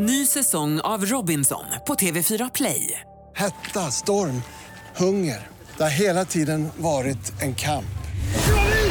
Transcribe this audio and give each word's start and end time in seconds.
Ny 0.00 0.26
säsong 0.26 0.80
av 0.80 1.06
Robinson 1.06 1.64
på 1.86 1.94
TV4 1.94 2.50
Play. 2.54 3.00
Hetta, 3.36 3.80
storm, 3.80 4.42
hunger. 4.96 5.46
Det 5.76 5.82
har 5.82 5.90
hela 5.90 6.24
tiden 6.24 6.68
varit 6.76 7.42
en 7.42 7.54
kamp. 7.54 7.98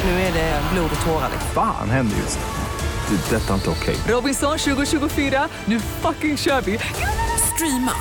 Nu 0.04 0.10
är 0.10 0.32
det 0.32 0.62
blod 0.72 0.90
och 1.00 1.06
tårar. 1.06 1.28
liksom. 1.32 1.50
Fan 1.54 1.90
händer 1.90 2.16
just 2.16 2.38
nu. 2.38 3.16
Det. 3.16 3.36
är 3.36 3.40
Detta 3.40 3.50
är 3.50 3.54
inte 3.54 3.70
okej. 3.70 3.96
Robinson 4.08 4.58
2024, 4.58 5.48
nu 5.64 5.80
fucking 5.80 6.36
kör 6.36 6.60
vi! 6.60 6.78
Streama 7.54 7.92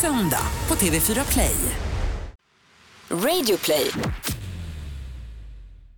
söndag 0.00 0.46
på 0.66 0.74
TV4 0.74 1.32
Play. 1.32 1.56
Radio 3.10 3.56
play. 3.64 3.90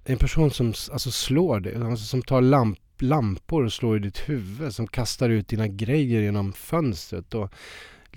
En 0.05 0.19
person 0.19 0.51
som 0.51 0.67
alltså, 0.93 1.11
slår 1.11 1.61
dig, 1.61 1.75
alltså, 1.77 2.05
som 2.05 2.23
tar 2.23 2.41
lamp, 2.41 2.79
lampor 3.03 3.65
och 3.65 3.73
slår 3.73 3.97
i 3.97 4.01
ditt 4.01 4.29
huvud, 4.29 4.75
som 4.75 4.87
kastar 4.87 5.29
ut 5.29 5.49
dina 5.49 5.69
grejer 5.69 6.21
genom 6.21 6.53
fönstret 6.53 7.35
och 7.35 7.53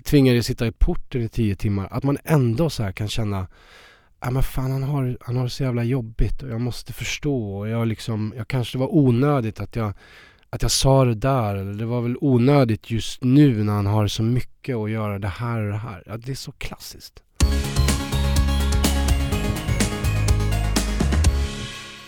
tvingar 0.04 0.32
dig 0.32 0.42
sitta 0.42 0.66
i 0.66 0.72
porten 0.72 1.22
i 1.22 1.28
tio 1.28 1.56
timmar. 1.56 1.88
Att 1.90 2.04
man 2.04 2.18
ändå 2.24 2.70
så 2.70 2.82
här 2.82 2.92
kan 2.92 3.08
känna 3.08 3.46
Ja 4.22 4.30
men 4.30 4.42
fan 4.42 4.72
han 4.72 4.82
har, 4.82 5.16
han 5.20 5.36
har 5.36 5.44
det 5.44 5.50
så 5.50 5.62
jävla 5.62 5.84
jobbigt 5.84 6.42
och 6.42 6.48
jag 6.48 6.60
måste 6.60 6.92
förstå 6.92 7.58
och 7.58 7.68
jag 7.68 7.88
liksom, 7.88 8.34
jag 8.36 8.48
kanske 8.48 8.78
var 8.78 8.94
onödigt 8.94 9.60
att 9.60 9.76
jag, 9.76 9.92
att 10.50 10.62
jag 10.62 10.70
sa 10.70 11.04
det 11.04 11.14
där 11.14 11.56
eller 11.56 11.72
det 11.72 11.86
var 11.86 12.00
väl 12.00 12.16
onödigt 12.20 12.90
just 12.90 13.24
nu 13.24 13.64
när 13.64 13.72
han 13.72 13.86
har 13.86 14.06
så 14.06 14.22
mycket 14.22 14.76
att 14.76 14.90
göra 14.90 15.18
det 15.18 15.28
här 15.28 15.60
och 15.60 15.70
det 15.70 15.78
här. 15.78 16.02
Ja, 16.06 16.16
det 16.16 16.30
är 16.30 16.36
så 16.36 16.52
klassiskt. 16.52 17.22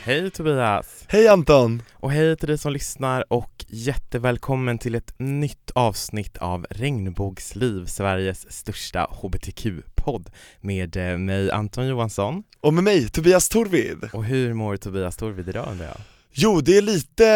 Hej 0.05 0.31
Tobias! 0.31 1.05
Hej 1.09 1.29
Anton! 1.29 1.83
Och 1.93 2.13
hej 2.13 2.37
till 2.37 2.49
dig 2.49 2.59
som 2.59 2.73
lyssnar 2.73 3.33
och 3.33 3.65
jättevälkommen 3.69 4.79
till 4.79 4.95
ett 4.95 5.15
nytt 5.19 5.71
avsnitt 5.75 6.37
av 6.37 6.67
Regnbågsliv, 6.71 7.87
Sveriges 7.87 8.53
största 8.53 9.07
hbtq-podd 9.23 10.31
med 10.61 10.97
eh, 10.97 11.19
mig 11.19 11.51
Anton 11.51 11.87
Johansson. 11.87 12.43
Och 12.61 12.75
med 12.75 12.85
mig, 12.85 13.09
Tobias 13.09 13.49
Torvid. 13.49 14.09
Och 14.13 14.25
hur 14.25 14.55
mår 14.55 14.77
Tobias 14.77 15.17
Torvid 15.17 15.49
idag 15.49 15.69
undrar 15.71 15.87
jag? 15.87 15.97
Jo, 16.35 16.61
det 16.61 16.77
är 16.77 16.83
lite 16.83 17.27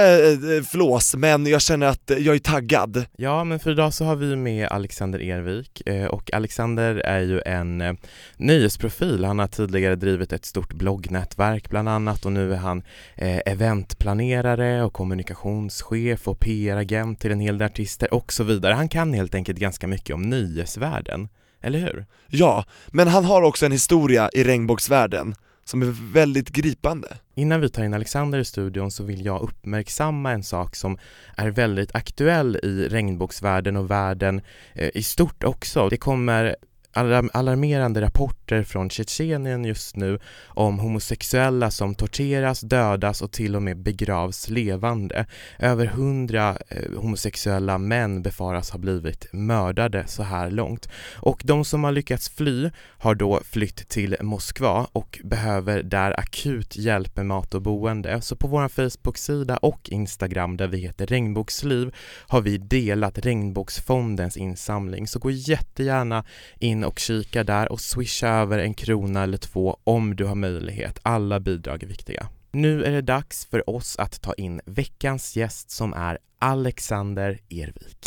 eh, 0.56 0.62
flås, 0.62 1.14
men 1.14 1.47
jag 1.47 1.62
känner 1.62 1.86
att 1.86 2.11
jag 2.19 2.34
är 2.34 2.39
taggad. 2.39 3.05
Ja, 3.16 3.44
men 3.44 3.58
för 3.58 3.70
idag 3.70 3.94
så 3.94 4.05
har 4.05 4.16
vi 4.16 4.36
med 4.36 4.69
Alexander 4.69 5.22
Ervik 5.22 5.83
eh, 5.86 6.06
och 6.06 6.34
Alexander 6.34 6.94
är 6.94 7.20
ju 7.20 7.41
en 7.47 7.80
eh, 7.80 7.92
nöjesprofil. 8.36 9.25
Han 9.25 9.38
har 9.38 9.47
tidigare 9.47 9.97
drivit 9.97 10.33
ett 10.33 10.44
stort 10.44 10.72
bloggnätverk 10.72 11.70
bland 11.70 11.88
annat 11.88 12.27
och 12.27 12.33
nu 12.33 12.53
är 12.53 12.56
han 12.56 12.83
eh, 13.14 13.41
eventplanerare 13.47 14.84
och 14.84 14.92
kommunikationschef 14.92 16.28
och 16.28 16.41
PR-agent 16.41 17.20
till 17.20 17.33
en 17.33 17.41
hel 17.41 17.58
del 17.58 17.66
artister 17.66 18.14
och 18.14 18.33
så 18.33 18.44
vidare. 18.44 18.75
Han 18.75 18.88
kan 18.88 19.12
helt 19.12 19.34
enkelt 19.34 19.58
ganska 19.58 19.86
mycket 19.86 20.14
om 20.14 20.22
nöjesvärlden, 20.22 21.28
eller 21.62 21.78
hur? 21.78 22.06
Ja, 22.27 22.64
men 22.86 23.08
han 23.08 23.25
har 23.25 23.42
också 23.42 23.66
en 23.66 23.72
historia 23.72 24.31
i 24.33 24.44
regnbågsvärlden 24.44 25.34
som 25.69 25.83
är 25.83 26.12
väldigt 26.12 26.50
gripande. 26.50 27.09
Innan 27.34 27.61
vi 27.61 27.69
tar 27.69 27.84
in 27.84 27.95
Alexander 27.95 28.39
i 28.39 28.45
studion 28.45 28.91
så 28.91 29.05
vill 29.05 29.25
jag 29.25 29.42
uppmärksamma 29.42 30.33
en 30.33 30.42
sak 30.42 30.77
som 30.77 30.98
är 31.36 31.50
väldigt 31.50 31.95
aktuell 31.95 32.56
i 32.62 32.89
regnbågsvärlden 32.89 33.77
och 33.77 33.91
världen 33.91 34.41
eh, 34.75 34.91
i 34.94 35.03
stort 35.03 35.44
också. 35.44 35.89
Det 35.89 35.97
kommer 35.97 36.56
alarmerande 36.97 38.00
rapporter 38.00 38.62
från 38.62 38.91
Tjetjenien 38.91 39.64
just 39.64 39.97
nu 39.97 40.19
om 40.47 40.78
homosexuella 40.78 41.70
som 41.70 41.94
torteras, 41.94 42.61
dödas 42.61 43.22
och 43.22 43.33
till 43.33 43.56
och 43.56 43.62
med 43.62 43.78
begravs 43.78 44.48
levande. 44.48 45.27
Över 45.58 45.86
hundra 45.86 46.56
eh, 46.69 46.92
homosexuella 46.97 47.78
män 47.78 48.22
befaras 48.22 48.70
ha 48.70 48.78
blivit 48.78 49.27
mördade 49.33 50.05
så 50.06 50.22
här 50.22 50.50
långt. 50.50 50.88
Och 51.14 51.42
de 51.44 51.64
som 51.64 51.84
har 51.84 51.92
lyckats 51.92 52.28
fly 52.28 52.70
har 52.98 53.14
då 53.14 53.41
flytt 53.44 53.88
till 53.88 54.16
Moskva 54.20 54.86
och 54.92 55.19
behöver 55.25 55.83
där 55.83 56.20
akut 56.20 56.76
hjälp 56.76 57.16
med 57.16 57.26
mat 57.26 57.54
och 57.54 57.62
boende. 57.62 58.20
Så 58.20 58.37
på 58.37 58.49
vår 58.49 58.69
Facebook-sida 58.69 59.56
och 59.56 59.91
Instagram 59.91 60.56
där 60.56 60.69
vi 60.69 60.78
heter 60.78 61.06
Regnbågsliv 61.06 61.94
har 62.28 62.41
vi 62.41 62.59
delat 62.59 63.19
Regnbågsfondens 63.19 64.37
insamling. 64.37 65.06
Så 65.06 65.19
gå 65.19 65.31
jättegärna 65.31 66.25
in 66.59 66.84
och 66.86 66.98
kika 66.98 67.44
där 67.44 67.72
och 67.72 67.80
swisha 67.80 68.28
över 68.28 68.58
en 68.58 68.74
krona 68.74 69.22
eller 69.22 69.38
två 69.38 69.78
om 69.84 70.16
du 70.16 70.24
har 70.24 70.34
möjlighet. 70.34 70.98
Alla 71.02 71.41
bidrag 71.41 71.82
är 71.82 71.86
viktiga. 71.86 72.28
Nu 72.52 72.84
är 72.84 72.91
det 72.91 73.02
dags 73.02 73.47
för 73.47 73.70
oss 73.70 73.97
att 73.97 74.22
ta 74.22 74.34
in 74.34 74.60
veckans 74.66 75.36
gäst 75.36 75.70
som 75.70 75.92
är 75.92 76.19
Alexander 76.38 77.38
Ervik. 77.50 78.06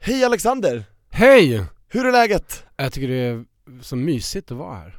Hej 0.00 0.24
Alexander! 0.24 0.84
Hej! 1.10 1.64
Hur 1.88 2.06
är 2.06 2.12
läget? 2.12 2.64
Jag 2.76 2.92
tycker 2.92 3.08
det 3.08 3.14
är 3.14 3.44
så 3.80 3.96
mysigt 3.96 4.50
att 4.50 4.58
vara 4.58 4.76
här. 4.76 4.98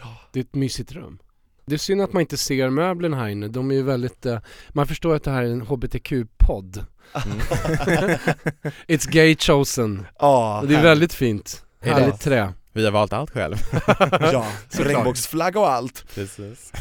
Ja. 0.00 0.16
Det 0.32 0.40
är 0.40 0.44
ett 0.44 0.54
mysigt 0.54 0.92
rum. 0.92 1.18
Det 1.66 1.74
är 1.74 1.78
synd 1.78 2.02
att 2.02 2.12
man 2.12 2.20
inte 2.20 2.36
ser 2.36 2.70
möblerna 2.70 3.16
här 3.16 3.28
inne. 3.28 3.48
De 3.48 3.70
är 3.70 3.74
ju 3.74 3.82
väldigt, 3.82 4.26
eh, 4.26 4.38
man 4.68 4.86
förstår 4.86 5.14
att 5.14 5.24
det 5.24 5.30
här 5.30 5.42
är 5.42 5.50
en 5.50 5.62
HBTQ-podd. 5.62 6.84
Mm. 7.26 7.38
It's 8.88 9.10
gay 9.10 9.36
chosen. 9.36 10.06
Ja, 10.18 10.60
Och 10.60 10.68
det 10.68 10.76
är 10.76 10.82
väldigt 10.82 11.12
fint. 11.14 11.64
Är 11.80 11.86
det? 11.86 12.00
Härligt 12.00 12.20
trä. 12.20 12.52
Vi 12.72 12.84
har 12.84 12.92
valt 12.92 13.12
allt 13.12 13.30
själv. 13.30 13.56
Ja, 14.20 14.46
regnbågsflagga 14.70 15.60
och 15.60 15.70
allt. 15.70 16.04
Precis. 16.14 16.72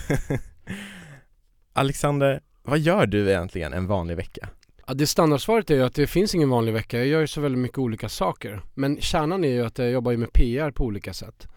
Alexander, 1.73 2.41
vad 2.63 2.79
gör 2.79 3.05
du 3.05 3.29
egentligen 3.29 3.73
en 3.73 3.88
vanlig 3.88 4.16
vecka? 4.17 4.49
Ja, 4.88 4.93
det 4.93 5.07
standardsvaret 5.07 5.69
är 5.69 5.75
ju 5.75 5.83
att 5.83 5.95
det 5.95 6.07
finns 6.07 6.35
ingen 6.35 6.49
vanlig 6.49 6.73
vecka. 6.73 6.97
Jag 6.97 7.07
gör 7.07 7.22
ju 7.22 7.27
så 7.27 7.41
väldigt 7.41 7.59
mycket 7.59 7.77
olika 7.77 8.09
saker. 8.09 8.61
Men 8.73 9.01
kärnan 9.01 9.43
är 9.43 9.49
ju 9.49 9.66
att 9.66 9.77
jag 9.77 9.91
jobbar 9.91 10.11
ju 10.11 10.17
med 10.17 10.33
PR 10.33 10.72
på 10.72 10.83
olika 10.83 11.13
sätt. 11.13 11.47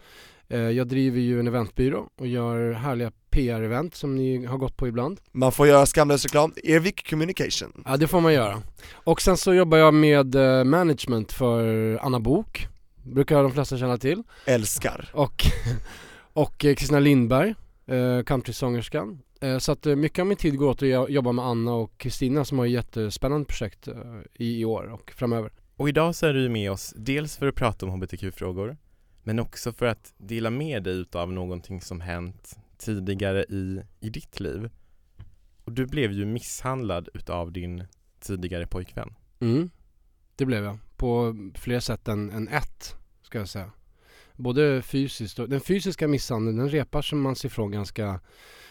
Eh, 0.49 0.59
Jag 0.59 0.87
driver 0.87 1.19
ju 1.19 1.39
en 1.39 1.47
eventbyrå 1.47 2.07
och 2.19 2.27
gör 2.27 2.71
härliga 2.71 3.11
PR-event 3.31 3.95
som 3.95 4.15
ni 4.15 4.45
har 4.45 4.57
gått 4.57 4.77
på 4.77 4.87
ibland. 4.87 5.19
Man 5.31 5.51
får 5.51 5.67
göra 5.67 5.85
skamlös 5.85 6.23
reklam, 6.23 6.53
Ervik 6.63 7.09
Communication. 7.09 7.83
Ja 7.85 7.97
det 7.97 8.07
får 8.07 8.21
man 8.21 8.33
göra. 8.33 8.61
Och 8.93 9.21
sen 9.21 9.37
så 9.37 9.53
jobbar 9.53 9.77
jag 9.77 9.93
med 9.93 10.35
eh, 10.35 10.63
management 10.63 11.31
för 11.31 11.97
Anna 12.01 12.19
Bok 12.19 12.67
Brukar 13.03 13.43
de 13.43 13.51
flesta 13.51 13.77
känna 13.77 13.97
till. 13.97 14.23
Älskar. 14.45 15.09
Och, 15.13 15.43
och 16.33 16.65
eh, 16.65 16.75
Kristina 16.75 16.99
Lindberg, 16.99 17.55
countrysångerskan. 18.25 19.19
Så 19.59 19.71
att 19.71 19.85
mycket 19.85 20.19
av 20.19 20.25
min 20.27 20.37
tid 20.37 20.57
går 20.57 20.67
åt 20.69 20.83
att 20.83 20.89
jo- 20.89 21.07
jobba 21.09 21.31
med 21.31 21.45
Anna 21.45 21.73
och 21.73 21.97
Kristina 21.97 22.45
som 22.45 22.59
har 22.59 22.65
ett 22.65 22.71
jättespännande 22.71 23.45
projekt 23.45 23.87
i, 24.35 24.59
i 24.61 24.65
år 24.65 24.83
och 24.93 25.11
framöver. 25.15 25.51
Och 25.77 25.89
idag 25.89 26.15
så 26.15 26.25
är 26.25 26.33
du 26.33 26.49
med 26.49 26.71
oss 26.71 26.93
dels 26.97 27.37
för 27.37 27.47
att 27.47 27.55
prata 27.55 27.85
om 27.85 27.91
hbtq-frågor 27.91 28.77
men 29.27 29.39
också 29.39 29.73
för 29.73 29.85
att 29.85 30.13
dela 30.17 30.49
med 30.49 30.83
dig 30.83 30.93
utav 30.93 31.31
någonting 31.33 31.81
som 31.81 32.01
hänt 32.01 32.57
tidigare 32.77 33.43
i, 33.43 33.81
i 33.99 34.09
ditt 34.09 34.39
liv. 34.39 34.69
Och 35.63 35.71
du 35.71 35.85
blev 35.85 36.11
ju 36.11 36.25
misshandlad 36.25 37.09
utav 37.13 37.51
din 37.51 37.83
tidigare 38.19 38.67
pojkvän. 38.67 39.13
Mm. 39.39 39.69
Det 40.35 40.45
blev 40.45 40.63
jag. 40.63 40.77
På 40.95 41.35
fler 41.55 41.79
sätt 41.79 42.07
än, 42.07 42.31
än 42.31 42.47
ett, 42.47 42.95
ska 43.21 43.37
jag 43.37 43.49
säga. 43.49 43.71
Både 44.35 44.81
fysiskt 44.81 45.39
och... 45.39 45.49
Den 45.49 45.61
fysiska 45.61 46.07
misshandeln, 46.07 46.57
den 46.57 46.69
repar 46.69 47.01
som 47.01 47.21
man 47.21 47.35
sig 47.35 47.47
ifrån 47.47 47.71
ganska, 47.71 48.19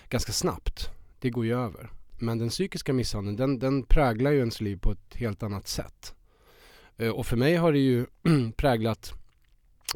ganska 0.09 0.33
snabbt. 0.33 0.91
Det 1.19 1.31
går 1.31 1.45
ju 1.45 1.55
över. 1.55 1.91
Men 2.19 2.39
den 2.39 2.49
psykiska 2.49 2.93
misshandeln, 2.93 3.37
den, 3.37 3.59
den 3.59 3.83
präglar 3.83 4.31
ju 4.31 4.39
ens 4.39 4.61
liv 4.61 4.77
på 4.77 4.93
ett 4.93 5.15
helt 5.15 5.43
annat 5.43 5.69
sätt. 5.69 6.15
Eh, 6.97 7.11
och 7.11 7.27
för 7.27 7.37
mig 7.37 7.56
har 7.56 7.72
det 7.72 7.78
ju 7.78 8.06
präglat 8.56 9.15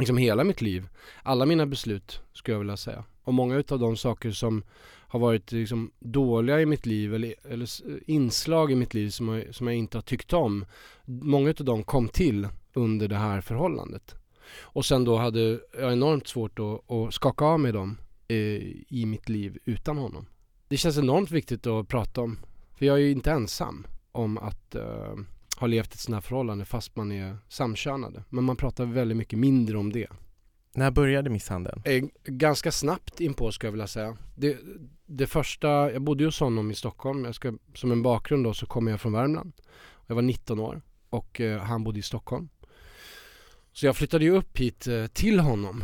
liksom 0.00 0.16
hela 0.16 0.44
mitt 0.44 0.60
liv. 0.60 0.88
Alla 1.22 1.46
mina 1.46 1.66
beslut, 1.66 2.20
skulle 2.32 2.54
jag 2.54 2.58
vilja 2.58 2.76
säga. 2.76 3.04
Och 3.22 3.34
många 3.34 3.56
utav 3.56 3.78
de 3.78 3.96
saker 3.96 4.30
som 4.30 4.62
har 5.10 5.20
varit 5.20 5.52
liksom 5.52 5.90
dåliga 5.98 6.60
i 6.60 6.66
mitt 6.66 6.86
liv 6.86 7.14
eller, 7.14 7.34
eller 7.44 7.68
inslag 8.10 8.72
i 8.72 8.74
mitt 8.74 8.94
liv 8.94 9.10
som 9.10 9.28
jag, 9.28 9.54
som 9.54 9.66
jag 9.66 9.76
inte 9.76 9.96
har 9.96 10.02
tyckt 10.02 10.32
om. 10.32 10.64
Många 11.04 11.50
utav 11.50 11.66
dem 11.66 11.82
kom 11.82 12.08
till 12.08 12.48
under 12.72 13.08
det 13.08 13.16
här 13.16 13.40
förhållandet. 13.40 14.14
Och 14.60 14.84
sen 14.84 15.04
då 15.04 15.16
hade 15.16 15.60
jag 15.78 15.92
enormt 15.92 16.28
svårt 16.28 16.58
att, 16.58 16.90
att 16.90 17.14
skaka 17.14 17.44
av 17.44 17.60
mig 17.60 17.72
dem 17.72 17.98
eh, 18.28 18.36
i 18.88 19.04
mitt 19.06 19.28
liv 19.28 19.58
utan 19.64 19.98
honom. 19.98 20.26
Det 20.68 20.76
känns 20.76 20.98
enormt 20.98 21.30
viktigt 21.30 21.66
att 21.66 21.88
prata 21.88 22.20
om. 22.20 22.38
För 22.74 22.86
jag 22.86 22.96
är 22.96 23.00
ju 23.00 23.10
inte 23.10 23.30
ensam 23.30 23.86
om 24.12 24.38
att 24.38 24.74
eh, 24.74 25.14
ha 25.60 25.66
levt 25.66 25.94
ett 25.94 26.00
sånt 26.00 26.14
här 26.14 26.20
förhållande 26.20 26.64
fast 26.64 26.96
man 26.96 27.12
är 27.12 27.36
samkönade. 27.48 28.24
Men 28.28 28.44
man 28.44 28.56
pratar 28.56 28.84
väldigt 28.84 29.16
mycket 29.16 29.38
mindre 29.38 29.78
om 29.78 29.92
det. 29.92 30.08
När 30.74 30.90
började 30.90 31.30
misshandeln? 31.30 31.82
Eh, 31.84 32.04
ganska 32.24 32.72
snabbt 32.72 33.20
inpå 33.20 33.52
ska 33.52 33.66
jag 33.66 33.72
vilja 33.72 33.86
säga. 33.86 34.16
Det, 34.36 34.58
det 35.06 35.26
första, 35.26 35.68
jag 35.68 36.02
bodde 36.02 36.22
ju 36.22 36.26
hos 36.26 36.40
honom 36.40 36.70
i 36.70 36.74
Stockholm. 36.74 37.24
Jag 37.24 37.34
ska, 37.34 37.52
som 37.74 37.92
en 37.92 38.02
bakgrund 38.02 38.44
då 38.44 38.54
så 38.54 38.66
kommer 38.66 38.90
jag 38.90 39.00
från 39.00 39.12
Värmland. 39.12 39.52
Jag 40.06 40.14
var 40.14 40.22
19 40.22 40.60
år 40.60 40.82
och 41.10 41.40
eh, 41.40 41.60
han 41.60 41.84
bodde 41.84 41.98
i 41.98 42.02
Stockholm. 42.02 42.48
Så 43.72 43.86
jag 43.86 43.96
flyttade 43.96 44.24
ju 44.24 44.30
upp 44.30 44.58
hit 44.58 44.86
eh, 44.86 45.06
till 45.06 45.40
honom. 45.40 45.82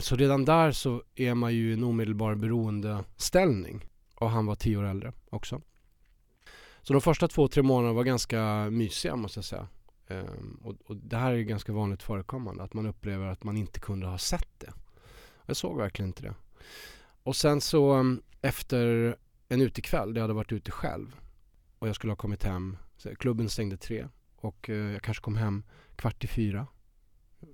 Så 0.00 0.16
redan 0.16 0.44
där 0.44 0.72
så 0.72 1.02
är 1.14 1.34
man 1.34 1.54
ju 1.54 1.70
i 1.70 1.72
en 1.72 1.84
omedelbar 1.84 2.34
beroendeställning. 2.34 3.84
Och 4.14 4.30
han 4.30 4.46
var 4.46 4.54
10 4.54 4.76
år 4.76 4.84
äldre 4.84 5.12
också. 5.30 5.62
Så 6.86 6.92
de 6.92 7.02
första 7.02 7.28
två, 7.28 7.48
tre 7.48 7.62
månaderna 7.62 7.92
var 7.92 8.04
ganska 8.04 8.70
mysiga 8.70 9.16
måste 9.16 9.38
jag 9.38 9.44
säga. 9.44 9.68
Ehm, 10.08 10.60
och, 10.62 10.74
och 10.86 10.96
det 10.96 11.16
här 11.16 11.32
är 11.32 11.40
ganska 11.42 11.72
vanligt 11.72 12.02
förekommande, 12.02 12.62
att 12.62 12.74
man 12.74 12.86
upplever 12.86 13.26
att 13.26 13.44
man 13.44 13.56
inte 13.56 13.80
kunde 13.80 14.06
ha 14.06 14.18
sett 14.18 14.48
det. 14.58 14.72
Jag 15.46 15.56
såg 15.56 15.76
verkligen 15.76 16.08
inte 16.08 16.22
det. 16.22 16.34
Och 17.22 17.36
sen 17.36 17.60
så 17.60 17.94
um, 17.94 18.22
efter 18.42 19.16
en 19.48 19.60
utekväll, 19.60 20.14
där 20.14 20.20
jag 20.20 20.24
hade 20.24 20.34
varit 20.34 20.52
ute 20.52 20.70
själv 20.70 21.16
och 21.78 21.88
jag 21.88 21.96
skulle 21.96 22.10
ha 22.10 22.16
kommit 22.16 22.44
hem, 22.44 22.76
så 22.96 23.16
klubben 23.16 23.48
stängde 23.48 23.76
tre 23.76 24.08
och 24.36 24.70
eh, 24.70 24.76
jag 24.76 25.02
kanske 25.02 25.22
kom 25.22 25.36
hem 25.36 25.62
kvart 25.96 26.24
i 26.24 26.26
fyra. 26.26 26.66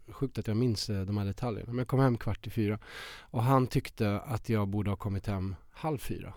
Sjukt 0.09 0.39
att 0.39 0.47
jag 0.47 0.57
minns 0.57 0.91
eh, 0.91 1.03
de 1.03 1.17
här 1.17 1.25
detaljerna, 1.25 1.73
men 1.73 1.79
jag 1.79 1.89
kom 1.89 2.01
hem 2.01 2.19
kvart 2.19 2.47
i 2.47 2.51
fyra 2.51 2.79
och 3.21 3.43
han 3.43 3.67
tyckte 3.67 4.21
att 4.21 4.49
jag 4.49 4.69
borde 4.69 4.91
ha 4.91 4.97
kommit 4.97 5.27
hem 5.27 5.55
halv 5.71 5.99
fyra. 5.99 6.35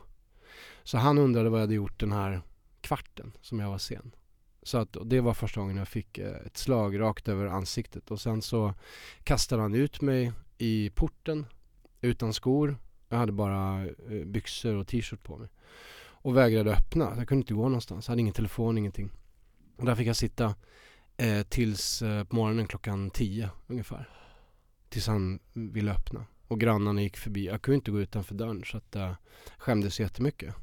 Så 0.84 0.98
han 0.98 1.18
undrade 1.18 1.50
vad 1.50 1.60
jag 1.60 1.64
hade 1.64 1.76
gjort 1.76 2.00
den 2.00 2.12
här 2.12 2.42
kvarten 2.86 3.32
som 3.42 3.60
jag 3.60 3.70
var 3.70 3.78
sen. 3.78 4.16
Så 4.64 4.78
att 4.78 4.98
det 5.06 5.22
var 5.22 5.34
första 5.34 5.62
gången 5.62 5.78
jag 5.78 5.88
fick 5.88 6.18
eh, 6.18 6.36
ett 6.46 6.58
slag 6.58 7.00
rakt 7.00 7.28
över 7.28 7.46
ansiktet 7.46 8.12
och 8.12 8.22
sen 8.22 8.42
så 8.42 8.74
kastade 9.24 9.62
han 9.62 9.76
ut 9.76 10.02
mig 10.02 10.32
i 10.58 10.90
porten 10.90 11.46
utan 12.02 12.34
skor. 12.34 12.78
Jag 13.10 13.18
hade 13.18 13.32
bara 13.32 13.86
eh, 13.86 14.26
byxor 14.26 14.76
och 14.76 14.88
t-shirt 14.88 15.24
på 15.24 15.38
mig. 15.38 15.50
Och 16.26 16.38
vägrade 16.38 16.72
öppna. 16.72 17.14
Jag 17.18 17.28
kunde 17.28 17.42
inte 17.42 17.54
gå 17.54 17.64
någonstans. 17.64 18.08
Jag 18.08 18.12
hade 18.12 18.22
ingen 18.22 18.34
telefon, 18.34 18.78
ingenting. 18.78 19.12
Och 19.78 19.86
där 19.86 19.96
fick 19.96 20.08
jag 20.08 20.16
sitta 20.16 20.56
eh, 21.18 21.44
tills 21.44 22.02
eh, 22.02 22.24
på 22.24 22.36
morgonen 22.36 22.68
klockan 22.68 23.10
tio 23.10 23.50
ungefär. 23.68 24.10
Tills 24.90 25.08
han 25.08 25.40
ville 25.54 25.92
öppna. 25.92 26.26
Och 26.48 26.60
grannarna 26.60 27.02
gick 27.02 27.18
förbi. 27.18 27.46
Jag 27.46 27.62
kunde 27.62 27.76
inte 27.76 27.92
gå 27.92 28.00
utanför 28.00 28.36
dörren 28.36 28.64
så 28.66 28.78
att 28.78 28.96
jag 28.96 29.10
eh, 29.10 29.16
skämdes 29.58 30.00
jättemycket. 30.00 30.56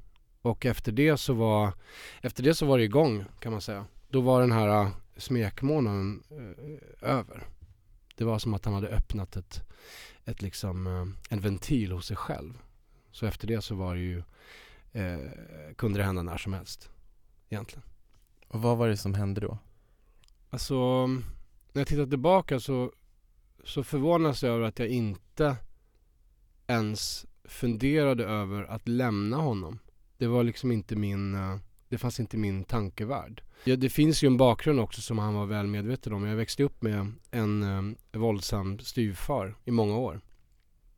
Och 0.42 0.66
efter 0.66 0.92
det 0.92 1.16
så 1.16 1.34
var 1.34 1.72
Efter 2.20 2.42
det 2.42 2.54
så 2.54 2.66
var 2.66 2.78
det 2.78 2.84
igång 2.84 3.24
kan 3.40 3.52
man 3.52 3.60
säga. 3.60 3.86
Då 4.08 4.20
var 4.20 4.40
den 4.40 4.52
här 4.52 4.82
uh, 4.82 4.90
smekmånaden 5.16 6.22
uh, 6.32 7.10
över. 7.10 7.46
Det 8.16 8.24
var 8.24 8.38
som 8.38 8.54
att 8.54 8.64
han 8.64 8.74
hade 8.74 8.88
öppnat 8.88 9.36
ett, 9.36 9.62
ett 10.24 10.42
liksom, 10.42 10.86
uh, 10.86 11.06
en 11.30 11.40
ventil 11.40 11.92
hos 11.92 12.06
sig 12.06 12.16
själv. 12.16 12.58
Så 13.12 13.26
efter 13.26 13.48
det 13.48 13.62
så 13.62 13.74
var 13.74 13.94
det 13.94 14.00
ju 14.00 14.22
eh, 14.92 15.18
kunde 15.76 15.98
det 15.98 16.04
hända 16.04 16.22
när 16.22 16.36
som 16.36 16.52
helst 16.52 16.90
egentligen. 17.48 17.82
Och 18.48 18.62
vad 18.62 18.78
var 18.78 18.88
det 18.88 18.96
som 18.96 19.14
hände 19.14 19.40
då? 19.40 19.58
Alltså 20.50 21.06
när 21.72 21.80
jag 21.80 21.86
tittar 21.86 22.06
tillbaka 22.06 22.60
så, 22.60 22.92
så 23.64 23.84
förvånas 23.84 24.42
jag 24.42 24.54
över 24.54 24.66
att 24.66 24.78
jag 24.78 24.88
inte 24.88 25.56
ens 26.66 27.26
funderade 27.44 28.24
över 28.24 28.64
att 28.64 28.88
lämna 28.88 29.36
honom. 29.36 29.78
Det 30.22 30.28
var 30.28 30.44
liksom 30.44 30.72
inte 30.72 30.96
min, 30.96 31.34
eh, 31.34 31.56
det 31.88 31.98
fanns 31.98 32.20
inte 32.20 32.36
min 32.36 32.64
tankevärld. 32.64 33.42
Ja, 33.64 33.76
det 33.76 33.88
finns 33.88 34.24
ju 34.24 34.26
en 34.26 34.36
bakgrund 34.36 34.80
också 34.80 35.00
som 35.00 35.18
han 35.18 35.34
var 35.34 35.46
väl 35.46 35.66
medveten 35.66 36.12
om. 36.12 36.24
Jag 36.24 36.36
växte 36.36 36.62
upp 36.62 36.82
med 36.82 37.12
en 37.30 37.62
eh, 37.62 38.20
våldsam 38.20 38.78
styvfar 38.78 39.54
i 39.64 39.70
många 39.70 39.98
år. 39.98 40.20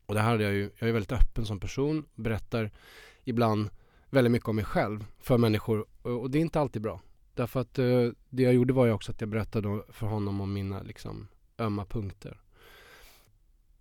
Och 0.05 0.13
det 0.13 0.21
här 0.21 0.29
hade 0.29 0.43
jag 0.43 0.53
ju, 0.53 0.71
jag 0.79 0.89
är 0.89 0.93
väldigt 0.93 1.11
öppen 1.11 1.45
som 1.45 1.59
person, 1.59 2.05
berättar 2.15 2.71
ibland 3.23 3.69
väldigt 4.09 4.31
mycket 4.31 4.49
om 4.49 4.55
mig 4.55 4.65
själv 4.65 5.05
för 5.19 5.37
människor 5.37 5.85
och 6.01 6.31
det 6.31 6.37
är 6.37 6.41
inte 6.41 6.59
alltid 6.59 6.81
bra. 6.81 7.01
Därför 7.33 7.59
att 7.59 7.79
eh, 7.79 8.09
det 8.29 8.43
jag 8.43 8.53
gjorde 8.53 8.73
var 8.73 8.85
ju 8.85 8.91
också 8.91 9.11
att 9.11 9.21
jag 9.21 9.29
berättade 9.29 9.81
för 9.89 10.07
honom 10.07 10.41
om 10.41 10.53
mina 10.53 10.81
liksom 10.81 11.27
ömma 11.57 11.85
punkter. 11.85 12.41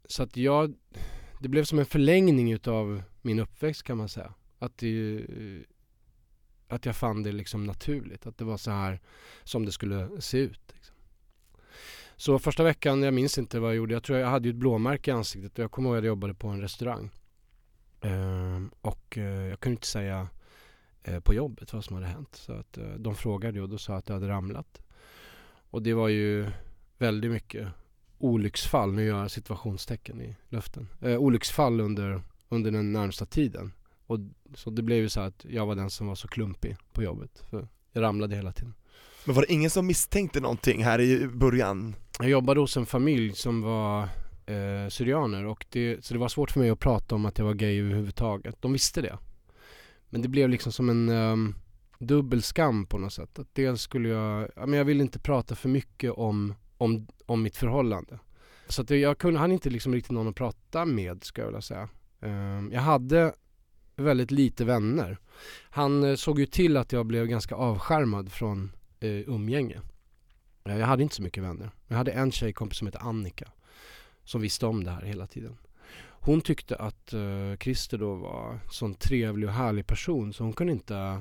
Så 0.05 0.23
att 0.23 0.37
jag, 0.37 0.75
det 1.41 1.49
blev 1.49 1.65
som 1.65 1.79
en 1.79 1.87
förlängning 1.87 2.53
utav 2.53 3.03
min 3.23 3.39
uppväxt 3.39 3.83
kan 3.83 3.99
man 3.99 4.09
säga. 4.09 4.35
Att, 4.65 4.79
det, 4.79 5.27
att 6.69 6.87
jag 6.87 6.97
fann 6.97 7.23
det 7.23 7.33
liksom 7.33 7.65
naturligt. 7.65 8.27
Att 8.27 8.39
det 8.39 8.45
var 8.45 8.57
så 8.57 8.71
här 8.71 9.01
som 9.45 9.65
det 9.65 9.73
skulle 9.73 10.21
se 10.21 10.39
ut. 10.39 10.61
Liksom. 10.75 10.95
Så 12.17 12.39
första 12.39 12.65
veckan, 12.65 13.03
jag 13.03 13.15
minns 13.15 13.39
inte 13.39 13.61
vad 13.61 13.71
jag 13.71 13.77
gjorde. 13.77 13.95
Jag 13.95 14.03
tror 14.03 14.19
jag 14.19 14.29
hade 14.29 14.49
ett 14.49 14.55
blåmärke 14.55 15.11
i 15.11 15.15
ansiktet 15.15 15.59
och 15.59 15.65
jag 15.65 15.71
kommer 15.71 15.89
ihåg 15.89 15.97
att 15.99 16.05
jag 16.05 16.09
jobbade 16.09 16.35
på 16.35 16.49
en 16.49 16.61
restaurang. 16.61 17.11
Ehm, 18.01 18.71
och 18.81 19.19
eh, 19.19 19.25
jag 19.25 19.61
kunde 19.61 19.75
inte 19.75 19.87
säga 19.87 20.29
eh, 21.03 21.21
på 21.21 21.35
jobbet 21.35 21.73
vad 21.73 21.85
som 21.85 21.97
hade 21.97 22.07
hänt. 22.07 22.35
Så 22.35 22.53
att 22.53 22.79
eh, 22.79 22.89
de 22.99 23.15
frågade 23.15 23.61
och 23.61 23.69
då 23.69 23.79
sa 23.79 23.93
jag 23.93 23.99
att 23.99 24.09
jag 24.09 24.17
hade 24.17 24.29
ramlat. 24.29 24.83
Och 25.71 25.83
det 25.83 25.95
var 25.95 26.09
ju 26.09 26.51
väldigt 26.99 27.31
mycket 27.31 27.69
olycksfall, 28.19 28.93
nu 28.93 29.05
gör 29.05 29.21
jag 29.21 29.31
situationstecken 29.31 30.21
i 30.21 30.37
luften. 30.49 30.89
Eh, 31.01 31.17
olycksfall 31.17 31.81
under, 31.81 32.23
under 32.49 32.71
den 32.71 32.93
närmsta 32.93 33.27
tiden. 33.27 33.73
Och 34.07 34.19
så 34.55 34.71
det 34.71 34.83
blev 34.83 34.99
ju 34.99 35.09
så 35.09 35.21
att 35.21 35.45
jag 35.49 35.67
var 35.67 35.75
den 35.75 35.91
som 35.91 36.07
var 36.07 36.15
så 36.15 36.29
klumpig 36.29 36.77
på 36.93 37.03
jobbet. 37.03 37.45
För 37.51 37.69
jag 37.93 38.03
ramlade 38.03 38.37
hela 38.37 38.53
tiden. 38.53 38.75
Men 39.25 39.35
var 39.35 39.43
det 39.43 39.53
ingen 39.53 39.71
som 39.71 39.87
misstänkte 39.87 40.41
någonting 40.41 40.85
här 40.85 41.01
i 41.01 41.29
början? 41.29 41.95
Jag 42.19 42.29
jobbade 42.29 42.61
hos 42.61 42.77
en 42.77 42.87
familj 42.87 43.33
som 43.35 43.63
var 43.63 44.03
eh, 44.47 44.89
syrianer 44.89 45.47
och 45.47 45.67
det, 45.69 46.05
så 46.05 46.15
det 46.15 46.21
var 46.21 46.29
svårt 46.29 46.51
för 46.51 46.61
mig 46.61 46.71
att 46.71 46.79
prata 46.79 47.15
om 47.15 47.27
att 47.27 47.39
jag 47.39 47.45
var 47.45 47.55
gay 47.55 47.81
överhuvudtaget. 47.81 48.57
De 48.63 48.73
visste 48.73 49.03
det. 49.03 49.19
Men 50.11 50.23
det 50.23 50.29
blev 50.29 50.49
liksom 50.49 50.73
som 50.73 50.89
en 50.89 51.09
um, 51.09 51.55
dubbel 51.99 52.43
skam 52.43 52.87
på 52.87 52.99
något 52.99 53.13
sätt. 53.13 53.39
Att 53.39 53.55
dels 53.55 53.83
skulle 53.83 54.09
jag, 54.09 54.51
ja, 54.57 54.67
men 54.67 54.79
jag 54.79 54.85
ville 54.85 55.03
inte 55.03 55.19
prata 55.19 55.55
för 55.55 55.69
mycket 55.69 56.13
om, 56.13 56.55
om, 56.79 57.07
om 57.27 57.43
mitt 57.43 57.57
förhållande. 57.57 58.19
Så 58.69 58.83
att 58.83 58.91
jag 58.91 59.19
kunde, 59.19 59.41
han 59.41 59.53
inte 59.53 59.71
liksom 59.71 59.95
riktigt 59.95 60.13
någon 60.13 60.29
att 60.29 60.37
prata 60.37 60.85
med 60.85 61.25
ska 61.25 61.41
jag 61.41 61.47
vilja 61.47 61.61
säga. 61.61 61.89
Um, 62.21 62.73
jag 62.73 62.81
hade 62.81 63.35
väldigt 63.97 64.31
lite 64.31 64.65
vänner. 64.65 65.19
Han 65.71 66.05
eh, 66.05 66.17
såg 66.17 66.39
ju 66.39 66.47
till 66.47 66.77
att 66.77 66.93
jag 66.93 67.07
blev 67.07 67.27
ganska 67.27 67.55
avskärmad 67.55 68.33
från 68.33 68.73
eh, 69.01 69.11
umgänge. 69.11 69.81
Eh, 70.65 70.79
jag 70.79 70.87
hade 70.87 71.03
inte 71.03 71.15
så 71.15 71.23
mycket 71.23 71.43
vänner. 71.43 71.71
Jag 71.89 71.97
hade 71.97 72.13
en 72.13 72.33
tjejkompis 72.33 72.79
som 72.79 72.87
hette 72.87 72.99
Annika 72.99 73.49
som 74.25 74.41
visste 74.41 74.67
om 74.67 74.85
det 74.85 74.91
här 74.91 75.03
hela 75.03 75.27
tiden. 75.27 75.57
Hon 76.25 76.41
tyckte 76.41 76.77
att 76.77 77.13
eh, 77.13 77.57
Christer 77.61 77.99
då 77.99 78.15
var 78.15 78.53
en 78.53 78.61
sån 78.71 78.95
trevlig 78.95 79.49
och 79.49 79.55
härlig 79.55 79.87
person 79.87 80.33
så 80.33 80.45
hon 80.45 80.53
kunde 80.53 80.73
inte, 80.73 81.21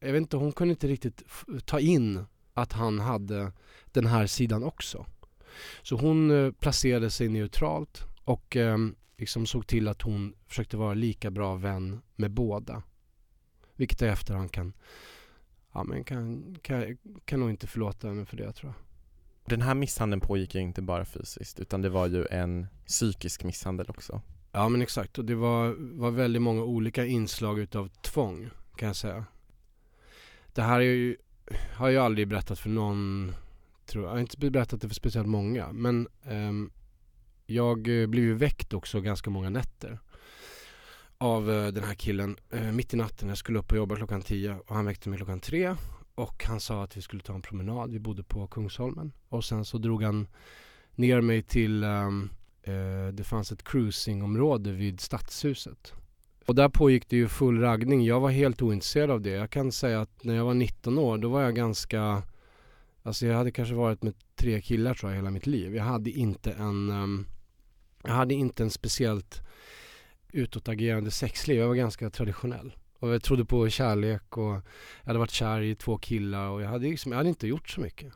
jag 0.00 0.12
vet 0.12 0.20
inte, 0.20 0.36
hon 0.36 0.52
kunde 0.52 0.72
inte 0.72 0.88
riktigt 0.88 1.22
ta 1.64 1.80
in 1.80 2.24
att 2.54 2.72
han 2.72 3.00
hade 3.00 3.52
den 3.84 4.06
här 4.06 4.26
sidan 4.26 4.64
också. 4.64 5.06
Så 5.82 5.96
hon 5.96 6.30
eh, 6.30 6.52
placerade 6.52 7.10
sig 7.10 7.28
neutralt 7.28 8.04
och 8.24 8.56
eh, 8.56 8.78
liksom 9.18 9.46
såg 9.46 9.66
till 9.66 9.88
att 9.88 10.02
hon 10.02 10.34
försökte 10.46 10.76
vara 10.76 10.94
lika 10.94 11.30
bra 11.30 11.54
vän 11.54 12.00
med 12.16 12.30
båda. 12.30 12.82
Vilket 13.76 14.00
jag 14.00 14.10
efterhand 14.10 14.52
kan, 14.52 14.72
ja 15.72 15.84
men 15.84 16.04
kan, 16.04 16.56
kan, 16.62 16.98
kan 17.24 17.40
nog 17.40 17.50
inte 17.50 17.66
förlåta 17.66 18.08
henne 18.08 18.24
för 18.24 18.36
det 18.36 18.52
tror 18.52 18.72
jag. 18.72 18.82
Den 19.50 19.62
här 19.62 19.74
misshandeln 19.74 20.20
pågick 20.20 20.54
ju 20.54 20.60
inte 20.60 20.82
bara 20.82 21.04
fysiskt 21.04 21.60
utan 21.60 21.82
det 21.82 21.88
var 21.88 22.06
ju 22.06 22.26
en 22.26 22.66
psykisk 22.86 23.44
misshandel 23.44 23.86
också. 23.88 24.20
Ja 24.52 24.68
men 24.68 24.82
exakt 24.82 25.18
och 25.18 25.24
det 25.24 25.34
var, 25.34 25.74
var 25.78 26.10
väldigt 26.10 26.42
många 26.42 26.62
olika 26.62 27.04
inslag 27.04 27.58
utav 27.58 27.88
tvång 27.88 28.50
kan 28.76 28.86
jag 28.86 28.96
säga. 28.96 29.24
Det 30.54 30.62
här 30.62 30.80
är 30.80 30.84
ju, 30.84 31.16
har 31.74 31.88
jag 31.88 32.04
aldrig 32.04 32.28
berättat 32.28 32.58
för 32.58 32.68
någon, 32.68 33.32
tror 33.86 34.04
jag. 34.04 34.10
jag 34.10 34.14
har 34.14 34.20
inte 34.20 34.50
berättat 34.50 34.80
det 34.80 34.88
för 34.88 34.94
speciellt 34.94 35.28
många 35.28 35.72
men 35.72 36.08
um, 36.24 36.70
jag 37.46 38.02
eh, 38.02 38.06
blev 38.06 38.24
ju 38.24 38.34
väckt 38.34 38.72
också 38.72 39.00
ganska 39.00 39.30
många 39.30 39.50
nätter 39.50 39.98
av 41.18 41.50
eh, 41.50 41.66
den 41.66 41.84
här 41.84 41.94
killen 41.94 42.36
eh, 42.50 42.72
mitt 42.72 42.94
i 42.94 42.96
natten. 42.96 43.28
Jag 43.28 43.38
skulle 43.38 43.58
upp 43.58 43.70
och 43.70 43.76
jobba 43.76 43.96
klockan 43.96 44.22
10 44.22 44.56
och 44.66 44.74
han 44.74 44.86
väckte 44.86 45.08
mig 45.08 45.16
klockan 45.16 45.40
3 45.40 45.76
och 46.14 46.44
han 46.44 46.60
sa 46.60 46.82
att 46.84 46.96
vi 46.96 47.02
skulle 47.02 47.22
ta 47.22 47.34
en 47.34 47.42
promenad. 47.42 47.90
Vi 47.90 47.98
bodde 47.98 48.22
på 48.22 48.46
Kungsholmen 48.46 49.12
och 49.28 49.44
sen 49.44 49.64
så 49.64 49.78
drog 49.78 50.02
han 50.02 50.28
ner 50.94 51.20
mig 51.20 51.42
till 51.42 51.84
um, 51.84 52.30
uh, 52.68 53.08
det 53.12 53.24
fanns 53.24 53.52
ett 53.52 53.64
cruisingområde 53.64 54.72
vid 54.72 55.00
Stadshuset. 55.00 55.92
Och 56.46 56.54
där 56.54 56.68
pågick 56.68 57.08
det 57.08 57.16
ju 57.16 57.28
full 57.28 57.60
raggning. 57.60 58.04
Jag 58.04 58.20
var 58.20 58.30
helt 58.30 58.62
ointresserad 58.62 59.10
av 59.10 59.20
det. 59.20 59.30
Jag 59.30 59.50
kan 59.50 59.72
säga 59.72 60.00
att 60.00 60.24
när 60.24 60.34
jag 60.34 60.44
var 60.44 60.54
19 60.54 60.98
år 60.98 61.18
då 61.18 61.28
var 61.28 61.42
jag 61.42 61.54
ganska 61.54 62.22
Alltså 63.02 63.26
jag 63.26 63.36
hade 63.36 63.50
kanske 63.50 63.74
varit 63.74 64.02
med 64.02 64.14
tre 64.34 64.60
killar 64.60 64.94
tror 64.94 65.12
jag 65.12 65.16
hela 65.16 65.30
mitt 65.30 65.46
liv. 65.46 65.76
Jag 65.76 65.84
hade 65.84 66.10
inte 66.10 66.52
en 66.52 66.90
um, 66.90 67.26
jag 68.06 68.14
hade 68.14 68.34
inte 68.34 68.62
en 68.62 68.70
speciellt 68.70 69.42
utåtagerande 70.32 71.10
sexliv. 71.10 71.58
Jag 71.58 71.68
var 71.68 71.74
ganska 71.74 72.10
traditionell. 72.10 72.72
Och 72.98 73.08
jag 73.08 73.22
trodde 73.22 73.44
på 73.44 73.68
kärlek 73.68 74.36
och 74.36 74.52
jag 74.52 74.62
hade 75.04 75.18
varit 75.18 75.30
kär 75.30 75.60
i 75.60 75.74
två 75.74 75.98
killar 75.98 76.48
och 76.48 76.62
jag 76.62 76.68
hade, 76.68 76.88
liksom, 76.88 77.12
jag 77.12 77.16
hade 77.16 77.28
inte 77.28 77.46
gjort 77.46 77.68
så 77.68 77.80
mycket. 77.80 78.12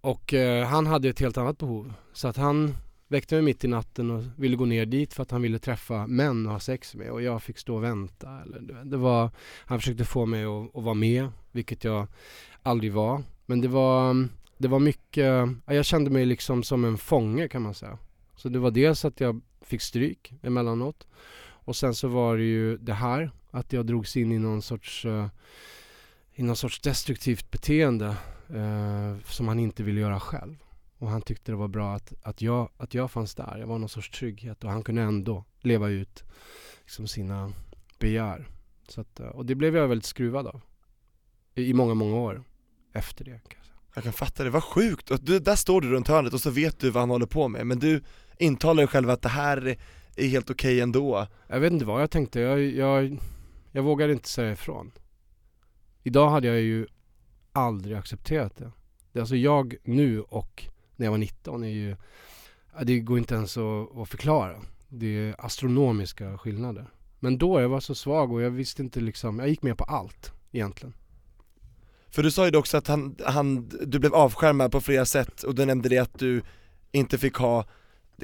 Och 0.00 0.34
eh, 0.34 0.66
han 0.66 0.86
hade 0.86 1.08
ett 1.08 1.20
helt 1.20 1.38
annat 1.38 1.58
behov. 1.58 1.92
Så 2.12 2.28
att 2.28 2.36
han 2.36 2.74
väckte 3.08 3.34
mig 3.34 3.42
mitt 3.42 3.64
i 3.64 3.68
natten 3.68 4.10
och 4.10 4.22
ville 4.36 4.56
gå 4.56 4.64
ner 4.64 4.86
dit 4.86 5.14
för 5.14 5.22
att 5.22 5.30
han 5.30 5.42
ville 5.42 5.58
träffa 5.58 6.06
män 6.06 6.46
och 6.46 6.52
ha 6.52 6.60
sex 6.60 6.94
med 6.94 7.10
och 7.10 7.22
jag 7.22 7.42
fick 7.42 7.58
stå 7.58 7.76
och 7.76 7.84
vänta. 7.84 8.40
Eller, 8.40 8.84
det 8.84 8.96
var, 8.96 9.30
han 9.64 9.80
försökte 9.80 10.04
få 10.04 10.26
mig 10.26 10.44
att, 10.44 10.76
att 10.76 10.84
vara 10.84 10.94
med, 10.94 11.28
vilket 11.52 11.84
jag 11.84 12.06
aldrig 12.62 12.92
var. 12.92 13.22
Men 13.46 13.60
det 13.60 13.68
var, 13.68 14.28
det 14.58 14.68
var 14.68 14.78
mycket, 14.78 15.48
jag 15.66 15.84
kände 15.84 16.10
mig 16.10 16.26
liksom 16.26 16.62
som 16.62 16.84
en 16.84 16.98
fånge 16.98 17.48
kan 17.48 17.62
man 17.62 17.74
säga. 17.74 17.98
Så 18.40 18.48
det 18.48 18.58
var 18.58 18.70
dels 18.70 19.04
att 19.04 19.20
jag 19.20 19.40
fick 19.60 19.82
stryk 19.82 20.32
emellanåt 20.42 21.06
och 21.42 21.76
sen 21.76 21.94
så 21.94 22.08
var 22.08 22.36
det 22.36 22.42
ju 22.42 22.76
det 22.76 22.92
här 22.92 23.30
att 23.50 23.72
jag 23.72 23.86
drogs 23.86 24.16
in 24.16 24.32
i 24.32 24.38
någon 24.38 24.62
sorts 24.62 25.04
uh, 25.04 25.26
i 26.32 26.42
någon 26.42 26.56
sorts 26.56 26.80
destruktivt 26.80 27.50
beteende 27.50 28.16
uh, 28.50 29.18
som 29.24 29.48
han 29.48 29.58
inte 29.58 29.82
ville 29.82 30.00
göra 30.00 30.20
själv. 30.20 30.56
Och 30.98 31.08
han 31.08 31.22
tyckte 31.22 31.52
det 31.52 31.56
var 31.56 31.68
bra 31.68 31.94
att, 31.94 32.12
att, 32.22 32.42
jag, 32.42 32.70
att 32.76 32.94
jag 32.94 33.10
fanns 33.10 33.34
där. 33.34 33.58
Jag 33.58 33.66
var 33.66 33.78
någon 33.78 33.88
sorts 33.88 34.10
trygghet 34.10 34.64
och 34.64 34.70
han 34.70 34.82
kunde 34.82 35.02
ändå 35.02 35.44
leva 35.60 35.88
ut 35.88 36.24
liksom, 36.80 37.06
sina 37.06 37.52
begär. 37.98 38.48
Så 38.88 39.00
att, 39.00 39.20
eh, 39.20 39.26
och 39.26 39.46
det 39.46 39.54
blev 39.54 39.76
jag 39.76 39.88
väldigt 39.88 40.06
skruvad 40.06 40.46
av. 40.46 40.60
I, 41.54 41.70
i 41.70 41.74
många, 41.74 41.94
många 41.94 42.16
år 42.16 42.44
efter 42.92 43.24
det. 43.24 43.40
Jag, 43.94 44.04
kan 44.04 44.12
fatta 44.12 44.44
det, 44.44 44.50
vad 44.50 44.64
sjukt! 44.64 45.10
Och 45.10 45.20
du, 45.20 45.38
där 45.38 45.56
står 45.56 45.80
du 45.80 45.90
runt 45.90 46.08
hörnet 46.08 46.34
och 46.34 46.40
så 46.40 46.50
vet 46.50 46.80
du 46.80 46.90
vad 46.90 47.02
han 47.02 47.10
håller 47.10 47.26
på 47.26 47.48
med, 47.48 47.66
men 47.66 47.78
du 47.78 48.02
intalar 48.38 48.82
dig 48.82 48.86
själv 48.86 49.10
att 49.10 49.22
det 49.22 49.28
här 49.28 49.76
är 50.16 50.28
helt 50.28 50.50
okej 50.50 50.80
ändå 50.80 51.26
jag 51.48 51.60
vet 51.60 51.72
inte 51.72 51.84
vad 51.84 52.02
jag 52.02 52.10
tänkte. 52.10 52.40
Jag, 52.40 52.62
jag, 52.62 53.18
jag 53.72 53.82
vågade 53.82 54.12
inte 54.12 54.28
säga 54.28 54.52
ifrån. 54.52 54.92
Idag 56.02 56.30
hade 56.30 56.46
jag 56.46 56.60
ju 56.60 56.86
aldrig 57.52 57.96
accepterat 57.96 58.56
det. 58.56 58.72
det 59.12 59.20
alltså 59.20 59.36
jag 59.36 59.74
nu 59.84 60.20
och 60.20 60.64
när 60.96 61.06
jag 61.06 61.10
var 61.10 61.18
19 61.18 61.64
är 61.64 61.68
ju, 61.68 61.96
det 62.82 63.00
går 63.00 63.18
inte 63.18 63.34
ens 63.34 63.56
att, 63.56 63.96
att 63.96 64.08
förklara. 64.08 64.60
Det 64.88 65.06
är 65.06 65.34
astronomiska 65.38 66.38
skillnader. 66.38 66.86
Men 67.18 67.38
då, 67.38 67.60
jag 67.60 67.68
var 67.68 67.80
så 67.80 67.94
svag 67.94 68.32
och 68.32 68.42
jag 68.42 68.50
visste 68.50 68.82
inte 68.82 69.00
liksom, 69.00 69.38
jag 69.38 69.48
gick 69.48 69.62
med 69.62 69.78
på 69.78 69.84
allt 69.84 70.32
egentligen. 70.52 70.94
För 72.10 72.22
du 72.22 72.30
sa 72.30 72.48
ju 72.48 72.56
också 72.56 72.76
att 72.76 72.88
han, 72.88 73.16
han, 73.26 73.68
du 73.86 73.98
blev 73.98 74.14
avskärmad 74.14 74.72
på 74.72 74.80
flera 74.80 75.04
sätt 75.04 75.42
och 75.42 75.54
du 75.54 75.64
nämnde 75.64 75.88
det 75.88 75.98
att 75.98 76.18
du 76.18 76.42
inte 76.92 77.18
fick 77.18 77.34
ha 77.34 77.64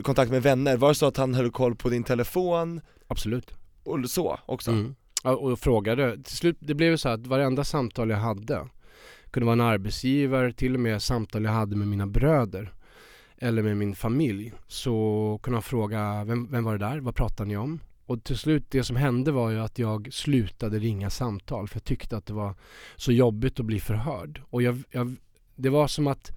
kontakt 0.03 0.31
med 0.31 0.43
vänner, 0.43 0.77
var 0.77 0.89
det 0.89 0.95
så 0.95 1.07
att 1.07 1.17
han 1.17 1.35
höll 1.35 1.51
koll 1.51 1.77
på 1.77 1.89
din 1.89 2.05
telefon? 2.05 2.81
Absolut. 3.09 3.51
Och 3.85 4.11
så 4.11 4.41
också? 4.47 4.71
Mm. 4.71 4.95
Och 5.23 5.61
frågade, 5.61 6.23
till 6.23 6.37
slut, 6.37 6.57
det 6.61 6.75
blev 6.75 6.91
ju 6.91 6.99
så 6.99 7.09
att 7.09 7.27
varenda 7.27 7.65
samtal 7.65 8.11
jag 8.11 8.19
hade 8.19 8.69
kunde 9.31 9.45
vara 9.45 9.53
en 9.53 9.61
arbetsgivare, 9.61 10.53
till 10.53 10.75
och 10.75 10.81
med 10.81 11.03
samtal 11.03 11.45
jag 11.45 11.53
hade 11.53 11.77
med 11.77 11.89
mina 11.89 12.07
bröder 12.07 12.73
eller 13.39 13.63
med 13.63 13.77
min 13.77 13.95
familj 13.95 14.53
så 14.67 15.39
kunde 15.43 15.57
han 15.57 15.63
fråga, 15.63 16.25
vem, 16.25 16.51
vem 16.51 16.65
var 16.65 16.73
det 16.79 16.87
där? 16.87 17.01
Vad 17.01 17.17
pratade 17.17 17.49
ni 17.49 17.57
om? 17.57 17.81
Och 18.07 18.25
till 18.25 18.39
slut, 18.39 18.65
det 18.69 18.85
som 18.85 18.97
hände 18.97 19.33
var 19.33 19.51
ju 19.51 19.61
att 19.61 19.79
jag 19.79 20.09
slutade 20.13 20.79
ringa 20.79 21.11
samtal 21.11 21.69
för 21.69 21.77
jag 21.77 21.85
tyckte 21.85 22.17
att 22.17 22.27
det 22.27 22.33
var 22.33 22.55
så 22.97 23.13
jobbigt 23.13 23.61
att 23.61 23.67
bli 23.67 23.81
förhörd. 23.81 24.43
Och 24.51 24.63
jag, 24.63 24.83
jag, 24.91 25.17
det 25.55 25.69
var 25.69 25.89
som 25.89 26.07
att 26.07 26.33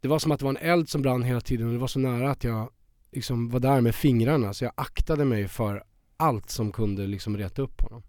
det 0.00 0.08
var 0.08 0.18
som 0.18 0.32
att 0.32 0.38
det 0.38 0.44
var 0.44 0.50
en 0.50 0.70
eld 0.70 0.88
som 0.88 1.02
brann 1.02 1.22
hela 1.22 1.40
tiden 1.40 1.66
och 1.66 1.72
det 1.72 1.78
var 1.78 1.88
så 1.88 1.98
nära 1.98 2.30
att 2.30 2.44
jag 2.44 2.70
liksom 3.12 3.48
var 3.48 3.60
där 3.60 3.80
med 3.80 3.94
fingrarna 3.94 4.54
så 4.54 4.64
jag 4.64 4.72
aktade 4.76 5.24
mig 5.24 5.48
för 5.48 5.84
allt 6.16 6.50
som 6.50 6.72
kunde 6.72 7.06
liksom 7.06 7.36
reta 7.36 7.62
upp 7.62 7.80
honom. 7.80 8.02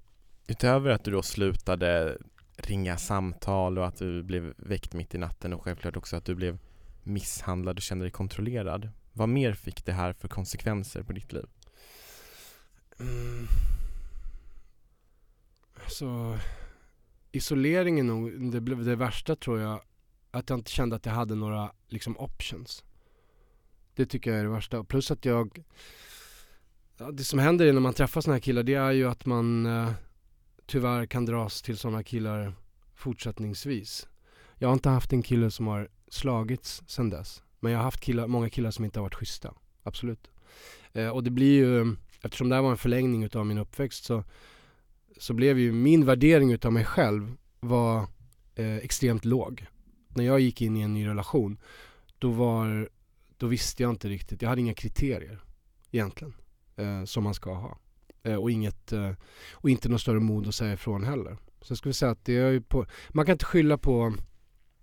Utöver 0.48 0.90
att 0.90 1.04
du 1.04 1.12
då 1.12 1.22
slutade 1.22 2.18
ringa 2.58 2.98
samtal 2.98 3.78
och 3.78 3.88
att 3.88 3.98
du 3.98 4.24
blev 4.24 4.54
väckt 4.58 4.94
mitt 4.94 5.16
i 5.16 5.18
natten 5.18 5.54
och 5.54 5.64
självklart 5.64 5.98
också 5.98 6.16
att 6.16 6.26
du 6.26 6.36
blev 6.36 6.58
misshandlad 7.04 7.78
och 7.78 7.82
kände 7.82 8.06
dig 8.06 8.12
kontrollerad. 8.12 8.90
Vad 9.14 9.30
mer 9.30 9.54
fick 9.54 9.86
det 9.86 9.94
här 9.94 10.14
för 10.14 10.28
konsekvenser 10.28 11.04
på 11.04 11.14
ditt 11.14 11.34
liv? 11.34 11.46
Mm. 13.00 13.48
Alltså, 15.84 16.40
isoleringen 17.32 18.08
nog 18.08 18.52
det, 18.52 18.62
blev 18.62 18.86
det 18.86 18.96
värsta 18.96 19.36
tror 19.36 19.60
jag. 19.60 19.82
Att 20.32 20.50
jag 20.50 20.60
inte 20.60 20.72
kände 20.72 20.96
att 20.96 21.06
jag 21.06 21.14
hade 21.14 21.36
några 21.36 21.72
liksom 21.88 22.18
options. 22.18 22.84
Det 23.96 24.06
tycker 24.06 24.32
jag 24.32 24.40
är 24.40 24.44
det 24.44 24.50
värsta. 24.50 24.84
Plus 24.84 25.12
att 25.12 25.26
jag 25.26 25.64
ja, 26.98 27.12
Det 27.12 27.24
som 27.24 27.40
händer 27.40 27.74
när 27.74 27.82
man 27.82 27.94
träffar 27.94 28.22
sådana 28.22 28.36
här 28.36 28.42
killar 28.42 28.64
det 28.64 28.74
är 28.74 28.92
ju 28.92 29.10
att 29.10 29.26
man 29.26 29.66
eh, 29.66 29.92
tyvärr 30.66 31.06
kan 31.06 31.26
dras 31.26 31.62
till 31.62 31.78
sådana 31.78 32.04
killar 32.04 32.54
fortsättningsvis. 32.96 34.08
Jag 34.58 34.68
har 34.68 34.74
inte 34.74 34.90
haft 34.90 35.14
en 35.14 35.24
kille 35.24 35.52
som 35.52 35.68
har 35.68 35.90
slagits 36.08 36.84
sedan 36.88 37.10
dess. 37.10 37.44
Men 37.60 37.72
jag 37.72 37.80
har 37.80 37.84
haft 37.84 38.00
killar, 38.00 38.28
många 38.28 38.50
killar 38.50 38.72
som 38.72 38.86
inte 38.86 39.00
har 39.00 39.04
varit 39.04 39.16
schyssta. 39.16 39.54
Absolut. 39.84 40.32
Eh, 40.94 41.10
och 41.10 41.24
det 41.24 41.30
blir 41.30 41.56
ju, 41.56 41.96
eftersom 42.22 42.50
det 42.50 42.56
här 42.56 42.62
var 42.62 42.72
en 42.72 42.78
förlängning 42.78 43.24
utav 43.24 43.46
min 43.46 43.58
uppväxt 43.58 44.04
så, 44.04 44.24
så 45.18 45.34
blev 45.34 45.60
ju 45.60 45.72
min 45.72 46.06
värdering 46.06 46.52
utav 46.52 46.74
mig 46.74 46.86
själv 46.86 47.34
var 47.60 48.08
eh, 48.56 48.78
extremt 48.78 49.26
låg. 49.26 49.66
När 50.08 50.24
jag 50.24 50.40
gick 50.40 50.62
in 50.62 50.78
i 50.78 50.82
en 50.82 50.94
ny 50.94 51.08
relation 51.08 51.58
då 52.20 52.32
var, 52.32 52.90
då 53.38 53.48
visste 53.48 53.84
jag 53.84 53.90
inte 53.90 54.10
riktigt, 54.10 54.42
jag 54.42 54.50
hade 54.50 54.62
inga 54.62 54.74
kriterier 54.74 55.40
egentligen 55.92 56.34
eh, 56.76 57.04
som 57.04 57.24
man 57.24 57.34
ska 57.34 57.54
ha. 57.54 57.78
Eh, 58.24 58.36
och, 58.36 58.52
inget, 58.52 58.92
eh, 58.92 59.12
och 59.54 59.70
inte 59.70 59.90
något 59.90 60.02
större 60.02 60.20
mod 60.20 60.48
att 60.48 60.56
säga 60.56 60.74
ifrån 60.74 61.04
heller. 61.04 61.38
Så 61.62 61.72
jag 61.72 61.78
skulle 61.78 61.94
säga 61.94 62.12
att 62.12 62.26
det 62.26 62.38
är 62.38 62.52
ju 62.52 62.62
på, 62.62 62.86
man 63.10 63.26
kan 63.26 63.34
inte 63.34 63.46
skylla 63.46 63.78
på 63.78 64.14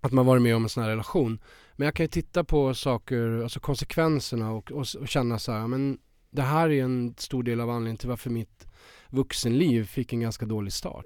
att 0.01 0.11
man 0.11 0.25
varit 0.25 0.41
med 0.41 0.55
om 0.55 0.63
en 0.63 0.69
sån 0.69 0.83
här 0.83 0.89
relation. 0.89 1.39
Men 1.75 1.85
jag 1.85 1.95
kan 1.95 2.03
ju 2.03 2.07
titta 2.07 2.43
på 2.43 2.73
saker, 2.73 3.43
alltså 3.43 3.59
konsekvenserna 3.59 4.51
och, 4.51 4.71
och, 4.71 4.85
och 4.99 5.07
känna 5.07 5.39
så 5.39 5.51
här, 5.51 5.67
men 5.67 5.99
det 6.29 6.41
här 6.41 6.69
är 6.69 6.83
en 6.83 7.15
stor 7.17 7.43
del 7.43 7.61
av 7.61 7.69
anledningen 7.69 7.97
till 7.97 8.09
varför 8.09 8.29
mitt 8.29 8.67
vuxenliv 9.09 9.85
fick 9.85 10.13
en 10.13 10.19
ganska 10.19 10.45
dålig 10.45 10.73
start. 10.73 11.05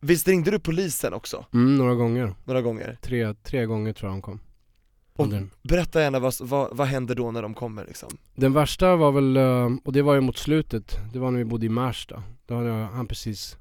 Visst 0.00 0.28
ringde 0.28 0.50
du 0.50 0.58
polisen 0.58 1.14
också? 1.14 1.44
Mm, 1.54 1.76
några 1.76 1.94
gånger. 1.94 2.34
Några 2.44 2.62
gånger? 2.62 2.98
Tre, 3.02 3.34
tre 3.34 3.66
gånger 3.66 3.92
tror 3.92 4.10
jag 4.10 4.16
de 4.16 4.22
kom. 4.22 4.40
Och 5.16 5.28
berätta 5.62 6.00
gärna, 6.00 6.18
vad, 6.18 6.34
vad, 6.40 6.76
vad 6.76 6.86
händer 6.86 7.14
då 7.14 7.30
när 7.30 7.42
de 7.42 7.54
kommer 7.54 7.84
liksom? 7.84 8.08
Den 8.34 8.52
värsta 8.52 8.96
var 8.96 9.12
väl, 9.12 9.36
eh, 9.36 9.76
och 9.84 9.92
det 9.92 10.02
var 10.02 10.14
ju 10.14 10.20
mot 10.20 10.36
slutet, 10.36 10.98
det 11.12 11.18
var 11.18 11.30
när 11.30 11.38
vi 11.38 11.44
bodde 11.44 11.66
i 11.66 11.68
Märsta. 11.68 12.22
Då 12.46 12.54
hade 12.54 12.70
han 12.70 13.06
precis 13.06 13.56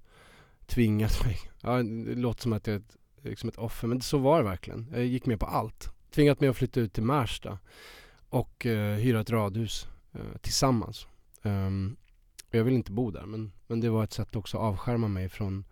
tvingat 0.65 1.25
mig. 1.25 1.37
Ja, 1.61 1.83
det 1.83 2.15
låter 2.15 2.41
som 2.41 2.53
att 2.53 2.67
jag 2.67 2.73
är 2.73 2.79
ett, 2.79 2.95
liksom 3.21 3.49
ett 3.49 3.57
offer, 3.57 3.87
men 3.87 4.01
så 4.01 4.17
var 4.17 4.37
det 4.37 4.49
verkligen. 4.49 4.87
Jag 4.93 5.05
gick 5.05 5.25
med 5.25 5.39
på 5.39 5.45
allt. 5.45 5.89
Tvingat 6.15 6.39
mig 6.39 6.49
att 6.49 6.57
flytta 6.57 6.79
ut 6.79 6.93
till 6.93 7.03
Märsta 7.03 7.59
och 8.29 8.65
eh, 8.65 8.95
hyra 8.95 9.21
ett 9.21 9.29
radhus 9.29 9.87
Eh, 10.15 10.37
tillsammans. 10.41 11.07
Um, 11.43 11.95
jag 12.51 12.63
vill 12.63 12.73
inte 12.73 12.91
bo 12.91 13.11
där, 13.11 13.25
men, 13.25 13.51
men 13.67 13.79
det 13.79 13.89
var 13.89 14.03
ett 14.03 14.13
sätt 14.13 14.35
också 14.35 14.57
att 14.57 14.63
avskärma 14.63 15.07
mig 15.07 15.29
från 15.29 15.65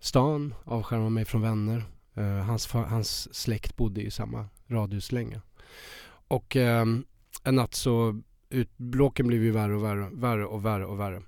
stan, 0.00 0.54
avskärma 0.64 1.10
mig 1.10 1.24
från 1.24 1.42
vänner. 1.42 1.84
Uh, 2.18 2.24
hans, 2.24 2.72
hans 2.72 3.34
släkt 3.34 3.76
bodde 3.76 4.02
i 4.02 4.10
samma 4.10 4.48
radhus 4.66 5.12
länge. 5.12 5.40
Och 6.28 6.56
um, 6.56 7.04
en 7.44 7.54
natt 7.54 7.74
så, 7.74 8.20
ut, 8.48 8.70
bråken 8.76 9.26
blev 9.26 9.42
ju 9.42 9.50
värre 9.50 9.74
och 9.74 9.84
värre, 9.84 10.10
värre 10.12 10.46
och 10.46 10.64
värre 10.64 10.86
och 10.86 11.00
värre. 11.00 11.22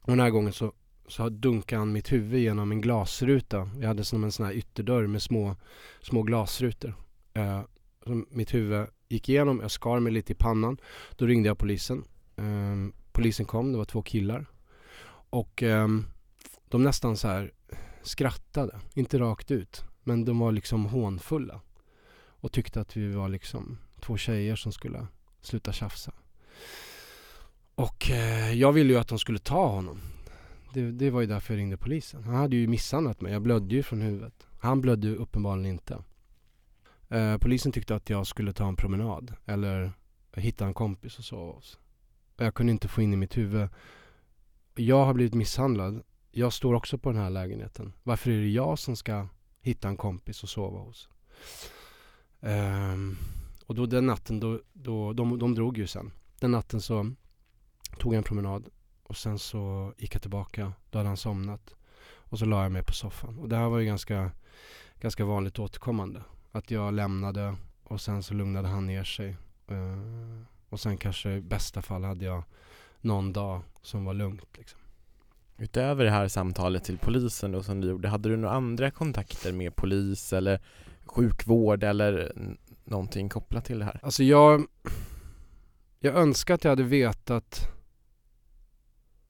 Och 0.00 0.10
den 0.10 0.20
här 0.20 0.30
gången 0.30 0.52
så 0.52 0.72
så 1.12 1.28
dunkade 1.28 1.78
han 1.78 1.92
mitt 1.92 2.12
huvud 2.12 2.40
genom 2.40 2.72
en 2.72 2.80
glasruta. 2.80 3.70
Jag 3.80 3.88
hade 3.88 4.04
som 4.04 4.24
en 4.24 4.32
sån 4.32 4.46
här 4.46 4.52
ytterdörr 4.52 5.06
med 5.06 5.22
små, 5.22 5.56
små 6.02 6.22
glasrutor. 6.22 6.94
Eh, 7.34 7.62
mitt 8.30 8.54
huvud 8.54 8.86
gick 9.12 9.28
igenom, 9.28 9.60
jag 9.60 9.70
skar 9.70 10.00
mig 10.00 10.12
lite 10.12 10.32
i 10.32 10.36
pannan. 10.36 10.78
Då 11.16 11.26
ringde 11.26 11.48
jag 11.48 11.58
polisen. 11.58 12.04
Um, 12.36 12.92
polisen 13.12 13.46
kom, 13.46 13.72
det 13.72 13.78
var 13.78 13.84
två 13.84 14.02
killar. 14.02 14.46
Och 15.30 15.62
um, 15.62 16.06
de 16.68 16.82
nästan 16.82 17.16
så 17.16 17.28
här 17.28 17.52
skrattade, 18.02 18.80
inte 18.94 19.18
rakt 19.18 19.50
ut. 19.50 19.84
Men 20.02 20.24
de 20.24 20.38
var 20.38 20.52
liksom 20.52 20.86
hånfulla. 20.86 21.60
Och 22.14 22.52
tyckte 22.52 22.80
att 22.80 22.96
vi 22.96 23.12
var 23.12 23.28
liksom 23.28 23.78
två 24.00 24.16
tjejer 24.16 24.56
som 24.56 24.72
skulle 24.72 25.06
sluta 25.40 25.72
tjafsa. 25.72 26.12
Och 27.74 28.10
uh, 28.10 28.54
jag 28.54 28.72
ville 28.72 28.92
ju 28.92 28.98
att 28.98 29.08
de 29.08 29.18
skulle 29.18 29.38
ta 29.38 29.66
honom. 29.66 30.00
Det, 30.74 30.92
det 30.92 31.10
var 31.10 31.20
ju 31.20 31.26
därför 31.26 31.54
jag 31.54 31.58
ringde 31.58 31.76
polisen. 31.76 32.24
Han 32.24 32.34
hade 32.34 32.56
ju 32.56 32.66
misshandlat 32.66 33.20
mig. 33.20 33.32
Jag 33.32 33.42
blödde 33.42 33.74
ju 33.74 33.82
från 33.82 34.00
huvudet. 34.00 34.46
Han 34.60 34.80
blödde 34.80 35.06
ju 35.06 35.16
uppenbarligen 35.16 35.72
inte. 35.72 35.98
Eh, 37.12 37.38
polisen 37.38 37.72
tyckte 37.72 37.94
att 37.94 38.10
jag 38.10 38.26
skulle 38.26 38.52
ta 38.52 38.68
en 38.68 38.76
promenad 38.76 39.34
eller 39.46 39.92
hitta 40.36 40.66
en 40.66 40.74
kompis 40.74 41.18
och 41.18 41.24
sova 41.24 41.52
hos. 41.52 41.78
Jag 42.36 42.54
kunde 42.54 42.72
inte 42.72 42.88
få 42.88 43.02
in 43.02 43.12
i 43.12 43.16
mitt 43.16 43.36
huvud. 43.36 43.68
Jag 44.74 45.04
har 45.04 45.14
blivit 45.14 45.34
misshandlad. 45.34 46.02
Jag 46.30 46.52
står 46.52 46.74
också 46.74 46.98
på 46.98 47.12
den 47.12 47.22
här 47.22 47.30
lägenheten. 47.30 47.92
Varför 48.02 48.30
är 48.30 48.40
det 48.40 48.48
jag 48.48 48.78
som 48.78 48.96
ska 48.96 49.28
hitta 49.60 49.88
en 49.88 49.96
kompis 49.96 50.42
och 50.42 50.48
sova 50.48 50.78
hos? 50.78 51.08
Eh, 52.40 52.96
och 53.66 53.74
då 53.74 53.86
den 53.86 54.06
natten, 54.06 54.40
då, 54.40 54.60
då, 54.72 55.12
de, 55.12 55.38
de 55.38 55.54
drog 55.54 55.78
ju 55.78 55.86
sen. 55.86 56.12
Den 56.40 56.50
natten 56.50 56.80
så 56.80 57.12
tog 57.98 58.14
jag 58.14 58.18
en 58.18 58.24
promenad 58.24 58.68
och 59.02 59.16
sen 59.16 59.38
så 59.38 59.92
gick 59.98 60.14
jag 60.14 60.22
tillbaka, 60.22 60.72
då 60.90 60.98
hade 60.98 61.08
han 61.08 61.16
somnat. 61.16 61.74
Och 62.14 62.38
så 62.38 62.44
la 62.44 62.62
jag 62.62 62.72
mig 62.72 62.82
på 62.82 62.92
soffan. 62.92 63.38
Och 63.38 63.48
det 63.48 63.56
här 63.56 63.68
var 63.68 63.78
ju 63.78 63.86
ganska, 63.86 64.30
ganska 65.00 65.24
vanligt 65.24 65.58
återkommande. 65.58 66.22
Att 66.52 66.70
jag 66.70 66.94
lämnade 66.94 67.56
och 67.82 68.00
sen 68.00 68.22
så 68.22 68.34
lugnade 68.34 68.68
han 68.68 68.86
ner 68.86 69.04
sig. 69.04 69.36
Uh, 69.70 70.42
och 70.68 70.80
sen 70.80 70.96
kanske 70.96 71.32
i 71.32 71.40
bästa 71.40 71.82
fall 71.82 72.04
hade 72.04 72.24
jag 72.24 72.44
någon 73.00 73.32
dag 73.32 73.62
som 73.82 74.04
var 74.04 74.14
lugnt 74.14 74.56
liksom. 74.58 74.80
Utöver 75.58 76.04
det 76.04 76.10
här 76.10 76.28
samtalet 76.28 76.84
till 76.84 76.98
polisen 76.98 77.52
då 77.52 77.62
som 77.62 77.80
du 77.80 77.88
gjorde, 77.88 78.08
hade 78.08 78.28
du 78.28 78.36
några 78.36 78.54
andra 78.54 78.90
kontakter 78.90 79.52
med 79.52 79.76
polis 79.76 80.32
eller 80.32 80.60
sjukvård 81.04 81.84
eller 81.84 82.32
någonting 82.84 83.28
kopplat 83.28 83.64
till 83.64 83.78
det 83.78 83.84
här? 83.84 84.00
Alltså 84.02 84.22
jag, 84.22 84.66
jag 86.00 86.14
önskar 86.14 86.54
att 86.54 86.64
jag 86.64 86.70
hade 86.70 86.82
vetat 86.82 87.72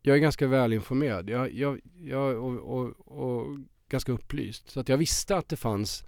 jag 0.03 0.17
är 0.17 0.21
ganska 0.21 0.47
välinformerad. 0.47 1.31
Jag, 1.31 1.53
jag, 1.53 1.81
jag, 2.01 2.37
och, 2.37 2.79
och, 2.79 2.93
och 3.07 3.59
ganska 3.89 4.13
upplyst. 4.13 4.71
Så 4.71 4.81
att 4.81 4.89
jag 4.89 4.97
visste 4.97 5.37
att 5.37 5.49
det 5.49 5.57
fanns 5.57 6.05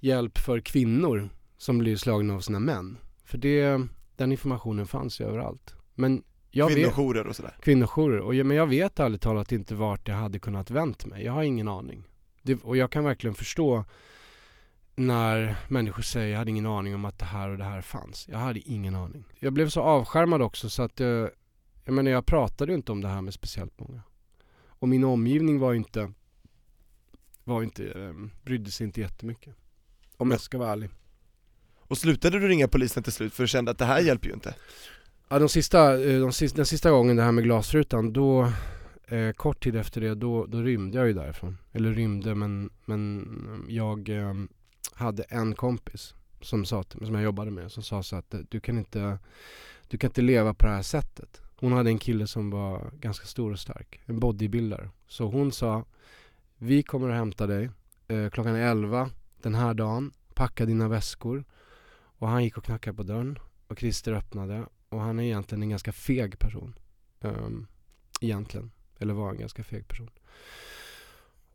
hjälp 0.00 0.38
för 0.38 0.60
kvinnor 0.60 1.28
som 1.56 1.78
blir 1.78 1.96
slagna 1.96 2.34
av 2.34 2.40
sina 2.40 2.60
män. 2.60 2.98
För 3.24 3.38
det, 3.38 3.86
den 4.16 4.32
informationen 4.32 4.86
fanns 4.86 5.20
ju 5.20 5.24
överallt. 5.24 5.74
Men 5.94 6.22
jag 6.50 6.66
vet, 6.66 6.74
Kvinnojourer 6.74 7.26
och 7.26 7.36
sådär. 7.36 7.56
kvinnojourer. 7.62 8.20
Och 8.20 8.46
men 8.46 8.56
jag 8.56 8.66
vet 8.66 9.00
ärligt 9.00 9.22
talat 9.22 9.52
inte 9.52 9.74
vart 9.74 10.08
jag 10.08 10.14
hade 10.14 10.38
kunnat 10.38 10.70
vänt 10.70 11.06
mig. 11.06 11.24
Jag 11.24 11.32
har 11.32 11.42
ingen 11.42 11.68
aning. 11.68 12.04
Det, 12.42 12.62
och 12.62 12.76
jag 12.76 12.90
kan 12.92 13.04
verkligen 13.04 13.34
förstå 13.34 13.84
när 14.96 15.56
människor 15.68 16.02
säger 16.02 16.28
jag 16.30 16.38
hade 16.38 16.50
ingen 16.50 16.66
aning 16.66 16.94
om 16.94 17.04
att 17.04 17.18
det 17.18 17.24
här 17.24 17.48
och 17.48 17.58
det 17.58 17.64
här 17.64 17.80
fanns. 17.80 18.28
Jag 18.28 18.38
hade 18.38 18.60
ingen 18.60 18.94
aning. 18.94 19.24
Jag 19.38 19.52
blev 19.52 19.68
så 19.68 19.80
avskärmad 19.80 20.42
också 20.42 20.70
så 20.70 20.82
att 20.82 21.00
jag, 21.00 21.30
jag 21.84 21.94
menar 21.94 22.10
jag 22.10 22.26
pratade 22.26 22.72
ju 22.72 22.76
inte 22.76 22.92
om 22.92 23.00
det 23.00 23.08
här 23.08 23.22
med 23.22 23.34
speciellt 23.34 23.80
många. 23.80 24.02
Och 24.64 24.88
min 24.88 25.04
omgivning 25.04 25.58
var 25.58 25.72
ju 25.72 25.78
inte, 25.78 26.12
var 27.44 27.62
inte, 27.62 27.84
eh, 27.86 28.12
brydde 28.42 28.70
sig 28.70 28.86
inte 28.86 29.00
jättemycket. 29.00 29.56
Om 30.16 30.30
jag 30.30 30.40
ska 30.40 30.58
vara 30.58 30.72
ärlig. 30.72 30.90
Och 31.88 31.98
slutade 31.98 32.38
du 32.38 32.48
ringa 32.48 32.68
polisen 32.68 33.02
till 33.02 33.12
slut 33.12 33.34
för 33.34 33.42
du 33.42 33.48
kände 33.48 33.70
att 33.70 33.78
det 33.78 33.84
här 33.84 34.00
hjälper 34.00 34.28
ju 34.28 34.34
inte? 34.34 34.54
Ja, 35.28 35.38
de 35.38 35.48
sista, 35.48 36.02
eh, 36.04 36.20
de 36.20 36.32
sista, 36.32 36.56
den 36.56 36.66
sista 36.66 36.90
gången 36.90 37.16
det 37.16 37.22
här 37.22 37.32
med 37.32 37.44
glasrutan, 37.44 38.12
då 38.12 38.52
eh, 39.06 39.32
kort 39.32 39.62
tid 39.62 39.76
efter 39.76 40.00
det, 40.00 40.14
då, 40.14 40.46
då 40.46 40.58
rymde 40.62 40.98
jag 40.98 41.06
ju 41.06 41.12
därifrån. 41.12 41.58
Eller 41.72 41.92
rymde, 41.92 42.34
men, 42.34 42.70
men 42.84 43.26
jag 43.68 44.08
eh, 44.08 44.34
hade 44.92 45.22
en 45.22 45.54
kompis 45.54 46.14
som, 46.40 46.64
sa 46.64 46.82
till, 46.82 47.06
som 47.06 47.14
jag 47.14 47.24
jobbade 47.24 47.50
med, 47.50 47.72
som 47.72 47.82
sa 47.82 48.02
så 48.02 48.16
att 48.16 48.34
eh, 48.34 48.40
du 48.48 48.60
kan, 48.60 48.78
inte, 48.78 49.18
du 49.88 49.98
kan 49.98 50.10
inte 50.10 50.22
leva 50.22 50.54
på 50.54 50.66
det 50.66 50.72
här 50.72 50.82
sättet. 50.82 51.40
Hon 51.56 51.72
hade 51.72 51.90
en 51.90 51.98
kille 51.98 52.26
som 52.26 52.50
var 52.50 52.90
ganska 53.00 53.26
stor 53.26 53.52
och 53.52 53.58
stark, 53.58 54.00
en 54.06 54.20
bodybuilder. 54.20 54.90
Så 55.08 55.24
hon 55.24 55.52
sa, 55.52 55.84
vi 56.58 56.82
kommer 56.82 57.08
att 57.08 57.16
hämta 57.16 57.46
dig 57.46 57.70
eh, 58.08 58.30
klockan 58.30 58.54
11 58.54 59.10
den 59.46 59.54
här 59.54 59.74
dagen, 59.74 60.12
packa 60.34 60.66
dina 60.66 60.88
väskor. 60.88 61.44
Och 62.18 62.28
han 62.28 62.44
gick 62.44 62.58
och 62.58 62.64
knackade 62.64 62.96
på 62.96 63.02
dörren 63.02 63.38
och 63.66 63.78
Christer 63.78 64.12
öppnade 64.12 64.66
och 64.88 65.00
han 65.00 65.18
är 65.18 65.24
egentligen 65.24 65.62
en 65.62 65.68
ganska 65.68 65.92
feg 65.92 66.38
person. 66.38 66.78
Um, 67.20 67.66
egentligen. 68.20 68.70
Eller 68.98 69.14
var 69.14 69.30
en 69.30 69.38
ganska 69.38 69.64
feg 69.64 69.88
person. 69.88 70.10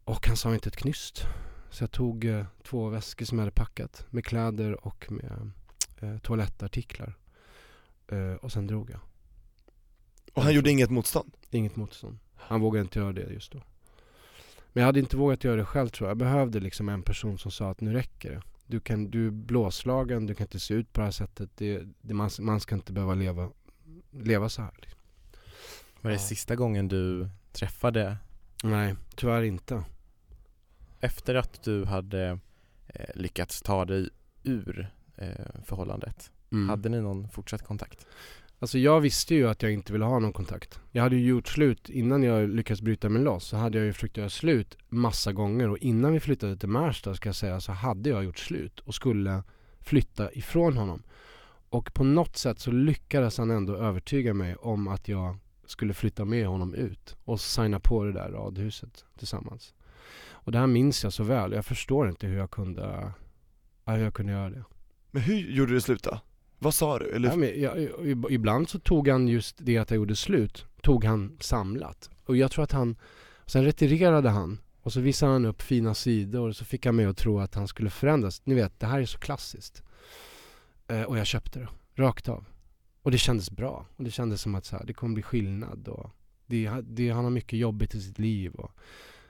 Och 0.03 0.27
han 0.27 0.38
sa 0.38 0.53
inte 0.53 0.69
ett 0.69 0.75
knyst. 0.75 1.21
Så 1.69 1.83
jag 1.83 1.91
tog 1.91 2.25
eh, 2.25 2.45
två 2.63 2.89
väskor 2.89 3.25
som 3.25 3.38
jag 3.38 3.45
hade 3.45 3.55
packat 3.55 4.05
med 4.10 4.25
kläder 4.25 4.86
och 4.88 5.12
med 5.12 5.51
eh, 6.00 6.17
toalettartiklar. 6.17 7.17
Eh, 8.07 8.33
och 8.33 8.51
sen 8.51 8.67
drog 8.67 8.89
jag. 8.89 9.00
Och 10.33 10.43
han 10.43 10.53
gjorde 10.53 10.71
inget 10.71 10.89
motstånd? 10.89 11.33
Inget 11.50 11.75
motstånd. 11.75 12.19
Han 12.36 12.62
vågade 12.62 12.81
inte 12.81 13.00
göra 13.00 13.13
det 13.13 13.33
just 13.33 13.51
då. 13.51 13.62
Men 14.74 14.82
jag 14.82 14.86
hade 14.86 15.00
inte 15.00 15.18
vågat 15.18 15.44
göra 15.44 15.56
det 15.56 15.66
själv 15.66 15.90
tror 15.90 16.08
jag. 16.08 16.12
Jag 16.12 16.18
behövde 16.18 16.60
liksom 16.60 16.90
en 16.90 17.04
person 17.04 17.38
som 17.38 17.51
sa 17.51 17.70
att 17.72 17.82
nu 17.82 17.94
räcker 17.94 18.32
det. 18.32 18.42
Du, 18.68 18.80
kan, 18.80 19.12
du 19.12 19.28
är 19.28 19.32
blåslagen, 19.32 20.25
du 20.25 20.36
kan 20.36 20.46
inte 20.46 20.60
se 20.60 20.74
ut 20.74 20.94
på 20.94 21.00
det 21.01 21.06
här 21.06 21.12
sättet. 21.12 21.50
Det, 21.56 21.84
det, 22.01 22.13
man, 22.13 22.30
man 22.40 22.60
ska 22.60 22.75
inte 22.75 22.94
behöva 22.94 23.16
leva, 23.16 23.50
leva 24.12 24.50
så 24.50 24.62
här. 24.62 24.72
Liksom. 24.82 25.00
Var 26.01 26.12
det 26.12 26.16
Ja. 26.16 26.20
sista 26.22 26.56
gången 26.56 26.88
du 26.88 27.30
träffade 27.51 28.18
Nej, 28.63 28.96
tyvärr 29.16 29.42
inte. 29.44 29.84
efter 31.00 31.36
att 31.36 31.63
du 31.63 31.86
hade 31.86 32.40
eh, 32.88 33.10
lyckats 33.16 33.62
ta 33.62 33.86
dig 33.86 34.10
ur 34.44 34.90
eh, 35.18 35.30
förhållandet? 35.66 36.32
Mm. 36.51 36.70
Hade 36.70 36.90
ni 36.90 37.01
någon 37.01 37.30
fortsatt 37.30 37.63
kontakt? 37.63 38.06
Alltså 38.62 38.77
jag 38.77 39.01
visste 39.01 39.36
ju 39.36 39.50
att 39.50 39.63
jag 39.63 39.72
inte 39.72 39.94
ville 39.94 40.06
ha 40.06 40.20
någon 40.20 40.34
kontakt. 40.34 40.80
Jag 40.91 41.03
hade 41.03 41.15
ju 41.15 41.27
gjort 41.27 41.48
slut 41.48 41.89
innan 41.89 42.24
jag 42.24 42.50
lyckades 42.50 42.82
bryta 42.82 43.10
mig 43.10 43.22
loss. 43.22 43.46
Så 43.46 43.58
hade 43.58 43.77
jag 43.77 43.86
ju 43.86 43.94
försökt 43.94 44.18
göra 44.18 44.30
slut 44.30 44.77
massa 44.89 45.32
gånger 45.32 45.70
och 45.70 45.77
innan 45.77 46.13
vi 46.13 46.20
flyttade 46.20 46.58
till 46.58 46.70
Märsta 46.70 47.15
ska 47.15 47.30
jag 47.30 47.36
säga 47.36 47.60
så 47.60 47.72
hade 47.72 48.10
jag 48.10 48.24
gjort 48.24 48.39
slut 48.39 48.80
och 48.80 48.96
skulle 48.96 49.44
flytta 49.80 50.31
ifrån 50.31 50.77
honom. 50.77 51.03
Och 51.70 51.94
på 51.94 52.03
något 52.03 52.38
sätt 52.38 52.59
så 52.59 52.72
lyckades 52.72 53.38
han 53.38 53.51
ändå 53.51 53.75
övertyga 53.75 54.33
mig 54.33 54.55
om 54.55 54.88
att 54.88 55.07
jag 55.07 55.38
skulle 55.66 55.94
flytta 55.94 56.25
med 56.25 56.48
honom 56.48 56.74
ut 56.74 57.16
och 57.24 57.42
signa 57.42 57.79
på 57.79 58.03
det 58.03 58.12
där 58.12 58.29
radhuset 58.29 59.05
tillsammans. 59.18 59.74
Och 60.29 60.51
det 60.51 60.59
här 60.59 60.68
minns 60.68 61.03
jag 61.03 61.14
så 61.14 61.24
väl. 61.24 61.51
Jag 61.51 61.66
förstår 61.66 62.09
inte 62.09 62.27
hur 62.27 62.38
jag 62.38 62.51
kunde, 62.51 63.12
hur 63.85 63.98
jag 63.98 64.14
kunde 64.14 64.31
göra 64.31 64.50
det. 64.50 64.64
Men 65.12 65.22
hur 65.22 65.38
gjorde 65.38 65.74
du 65.74 65.81
slut 65.81 66.03
då? 66.03 66.20
Vad 66.63 66.74
sa 66.74 67.00
du? 67.00 67.09
Eller, 67.09 67.29
Ja, 67.29 67.35
men 67.35 67.61
jag, 67.61 68.31
ibland 68.31 68.69
så 68.69 68.79
tog 68.79 69.07
han 69.07 69.27
just 69.27 69.55
det 69.59 69.77
att 69.77 69.89
jag 69.89 69.97
gjorde 69.97 70.15
slut, 70.15 70.65
tog 70.81 71.03
han 71.03 71.37
samlat. 71.39 72.09
Och 72.25 72.37
jag 72.37 72.51
tror 72.51 72.63
att 72.63 72.71
han, 72.71 72.95
sen 73.45 73.63
retirerade 73.63 74.29
han 74.29 74.59
och 74.81 74.93
så 74.93 75.00
visade 75.00 75.31
han 75.31 75.45
upp 75.45 75.61
fina 75.61 75.93
sidor 75.93 76.50
och 76.50 76.55
så 76.55 76.65
fick 76.65 76.85
han 76.85 76.95
mig 76.95 77.05
att 77.05 77.17
tro 77.17 77.39
att 77.39 77.55
han 77.55 77.67
skulle 77.67 77.89
förändras. 77.89 78.41
Ni 78.45 78.55
vet, 78.55 78.79
det 78.79 78.85
här 78.85 79.00
är 79.00 79.05
så 79.05 79.17
klassiskt. 79.17 79.83
Eh, 80.87 81.01
och 81.01 81.17
jag 81.17 81.25
köpte 81.25 81.59
det, 81.59 81.67
rakt 81.95 82.29
av. 82.29 82.45
Och 83.01 83.11
det 83.11 83.17
kändes 83.17 83.51
bra. 83.51 83.85
Och 83.95 84.03
det 84.03 84.11
kändes 84.11 84.41
som 84.41 84.55
att 84.55 84.65
så 84.65 84.77
här, 84.77 84.85
det 84.85 84.93
kommer 84.93 85.13
bli 85.13 85.24
skillnad. 85.24 85.87
Och 85.87 86.09
det, 86.45 86.69
det, 86.83 87.09
han 87.09 87.24
har 87.24 87.31
mycket 87.31 87.59
jobbigt 87.59 87.95
i 87.95 88.01
sitt 88.01 88.19
liv. 88.19 88.51
Och 88.55 88.71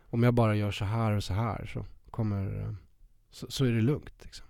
om 0.09 0.23
jag 0.23 0.33
bara 0.33 0.55
gör 0.55 0.71
så 0.71 0.85
här 0.85 1.11
och 1.11 1.23
så 1.23 1.33
här 1.33 1.65
så 1.73 1.85
kommer, 2.09 2.61
eh, 2.61 2.73
så, 3.29 3.51
så 3.51 3.65
är 3.65 3.71
det 3.71 3.81
lugnt. 3.81 4.15
Liksom. 4.23 4.45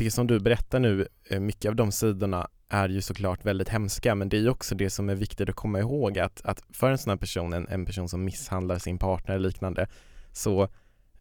Det 0.00 0.10
som 0.10 0.26
du 0.26 0.40
berättar 0.40 0.80
nu, 0.80 1.08
eh, 1.24 1.40
mycket 1.40 1.68
av 1.68 1.76
de 1.76 1.92
sidorna 1.92 2.48
är 2.68 2.88
ju 2.88 3.00
såklart 3.00 3.44
väldigt 3.44 3.68
hemska 3.68 4.14
men 4.14 4.28
det 4.28 4.36
är 4.36 4.40
ju 4.40 4.48
också 4.48 4.74
det 4.74 4.90
som 4.90 5.10
är 5.10 5.14
viktigt 5.14 5.48
att 5.48 5.54
komma 5.54 5.78
ihåg 5.78 6.18
att, 6.18 6.40
att 6.44 6.62
för 6.72 6.90
en 6.90 6.98
sån 6.98 7.10
här 7.10 7.16
person, 7.16 7.52
en, 7.52 7.68
en 7.68 7.86
person 7.86 8.08
som 8.08 8.24
misshandlar 8.24 8.78
sin 8.78 8.98
partner 8.98 9.34
eller 9.34 9.48
liknande 9.48 9.88
så 10.32 10.68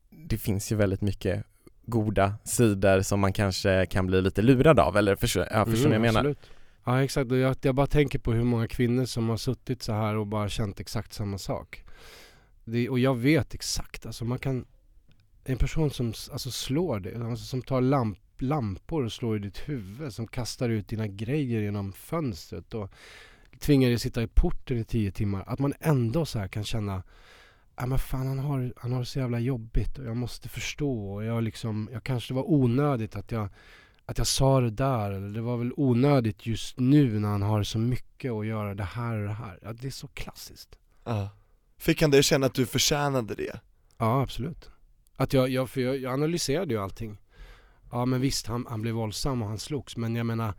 det 0.10 0.38
finns 0.38 0.72
ju 0.72 0.76
väldigt 0.76 1.02
mycket 1.02 1.44
goda 1.86 2.34
sidor 2.44 3.02
som 3.02 3.20
man 3.20 3.34
kanske 3.34 3.86
kan 3.86 4.08
bli 4.08 4.22
lite 4.22 4.42
lurad 4.42 4.80
av 4.80 4.98
eller 4.98 5.16
förstår, 5.16 5.48
ja, 5.52 5.66
förstår 5.66 5.90
Mm, 5.90 5.94
jag 5.94 6.02
menar? 6.02 6.20
absolut. 6.20 6.50
Ja 6.86 7.04
exakt, 7.04 7.32
jag, 7.32 7.56
jag 7.62 7.76
bara 7.76 7.88
tänker 7.88 8.20
på 8.20 8.34
hur 8.34 8.44
många 8.44 8.68
kvinnor 8.68 9.06
som 9.06 9.30
har 9.30 9.38
suttit 9.38 9.84
så 9.84 9.94
här 9.94 10.16
och 10.16 10.28
bara 10.28 10.50
känt 10.50 10.80
exakt 10.80 11.14
samma 11.14 11.38
sak. 11.38 11.84
Det, 12.66 12.90
och 12.90 13.00
jag 13.00 13.16
vet 13.16 13.54
exakt, 13.54 14.06
alltså 14.06 14.26
man 14.26 14.40
kan 14.40 14.66
En 15.44 15.58
person 15.58 15.92
som 15.92 16.08
alltså 16.08 16.52
slår 16.52 17.00
dig, 17.00 17.16
alltså 17.16 17.46
som 17.46 17.62
tar 17.62 17.82
lamp, 17.82 18.18
lampor 18.42 19.04
och 19.04 19.12
slår 19.12 19.36
i 19.36 19.40
ditt 19.40 19.70
huvud, 19.70 20.14
som 20.14 20.28
kastar 20.28 20.70
ut 20.70 20.88
dina 20.88 21.08
grejer 21.08 21.62
genom 21.62 21.94
fönstret 21.94 22.74
och 22.74 22.92
tvingar 23.60 23.90
dig 23.90 24.00
sitta 24.00 24.24
i 24.24 24.28
porten 24.28 24.78
i 24.78 24.84
tio 24.84 25.12
timmar. 25.12 25.44
Att 25.48 25.60
man 25.60 25.74
ändå 25.80 26.26
så 26.26 26.40
här 26.40 26.48
kan 26.48 26.64
känna 26.64 27.04
Ja 27.76 27.86
men 27.86 28.00
fan 28.00 28.28
han 28.28 28.40
har, 28.40 28.74
han 28.78 28.92
har 28.92 29.00
det 29.00 29.06
så 29.06 29.20
jävla 29.20 29.40
jobbigt 29.40 29.98
och 29.98 30.06
jag 30.06 30.18
måste 30.18 30.50
förstå 30.50 31.14
och 31.14 31.24
jag 31.24 31.44
liksom, 31.44 31.90
jag 31.94 32.04
kanske 32.04 32.34
det 32.34 32.36
var 32.36 32.52
onödigt 32.52 33.16
att 33.16 33.32
jag 33.32 33.50
att 34.06 34.18
jag 34.18 34.28
sa 34.28 34.60
det 34.62 34.70
där 34.70 35.12
eller 35.12 35.30
det 35.30 35.42
var 35.42 35.58
väl 35.58 35.74
onödigt 35.78 36.46
just 36.46 36.80
nu 36.80 37.20
när 37.20 37.30
han 37.30 37.42
har 37.42 37.64
så 37.64 37.80
mycket 37.80 38.32
att 38.32 38.46
göra 38.46 38.76
det 38.76 38.84
här 38.84 39.18
och 39.18 39.28
det 39.28 39.34
här. 39.34 39.60
Ja, 39.62 39.74
det 39.74 39.88
är 39.88 39.92
så 39.92 40.08
klassiskt. 40.08 40.76
ja. 41.06 41.30
Fick 41.78 42.02
han 42.02 42.12
dig 42.12 42.24
känna 42.24 42.46
att 42.46 42.54
du 42.54 42.66
förtjänade 42.66 43.36
det? 43.36 43.60
Ja, 43.98 44.22
absolut. 44.22 44.70
Att 45.16 45.34
jag, 45.34 45.50
jag, 45.50 45.70
för 45.70 45.82
jag, 45.82 45.98
jag 45.98 46.14
analyserade 46.14 46.74
ju 46.74 46.80
allting. 46.80 47.18
Ja 47.92 48.06
men 48.06 48.22
visst, 48.22 48.48
han, 48.48 48.66
han 48.70 48.82
blev 48.82 48.94
våldsam 48.94 49.42
och 49.42 49.48
han 49.48 49.60
slogs. 49.60 49.98
Men 49.98 50.16
jag 50.16 50.26
menar, 50.26 50.54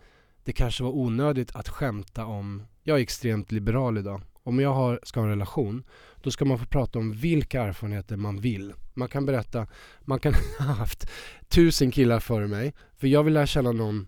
det 0.45 0.53
kanske 0.53 0.83
var 0.83 0.90
onödigt 0.90 1.57
att 1.57 1.69
skämta 1.69 2.25
om, 2.27 2.62
jag 2.83 2.99
är 2.99 3.03
extremt 3.03 3.53
liberal 3.53 3.99
idag. 3.99 4.23
Om 4.43 4.61
jag 4.61 4.75
har, 4.75 5.01
ska 5.03 5.21
ha 5.21 5.25
en 5.25 5.31
relation, 5.31 5.85
då 6.23 6.31
ska 6.31 6.45
man 6.45 6.59
få 6.59 6.66
prata 6.66 6.99
om 6.99 7.12
vilka 7.12 7.62
erfarenheter 7.62 8.16
man 8.16 8.40
vill. 8.40 8.73
Man 8.95 9.09
kan 9.09 9.27
berätta, 9.27 9.66
man 10.01 10.21
kan 10.21 10.35
ha 10.59 10.64
haft 10.64 11.11
tusen 11.49 11.90
killar 11.90 12.21
före 12.21 12.47
mig. 12.47 12.75
För 12.97 13.07
jag 13.07 13.23
vill 13.23 13.35
lära 13.35 13.47
känna 13.47 13.73
någon 13.73 14.07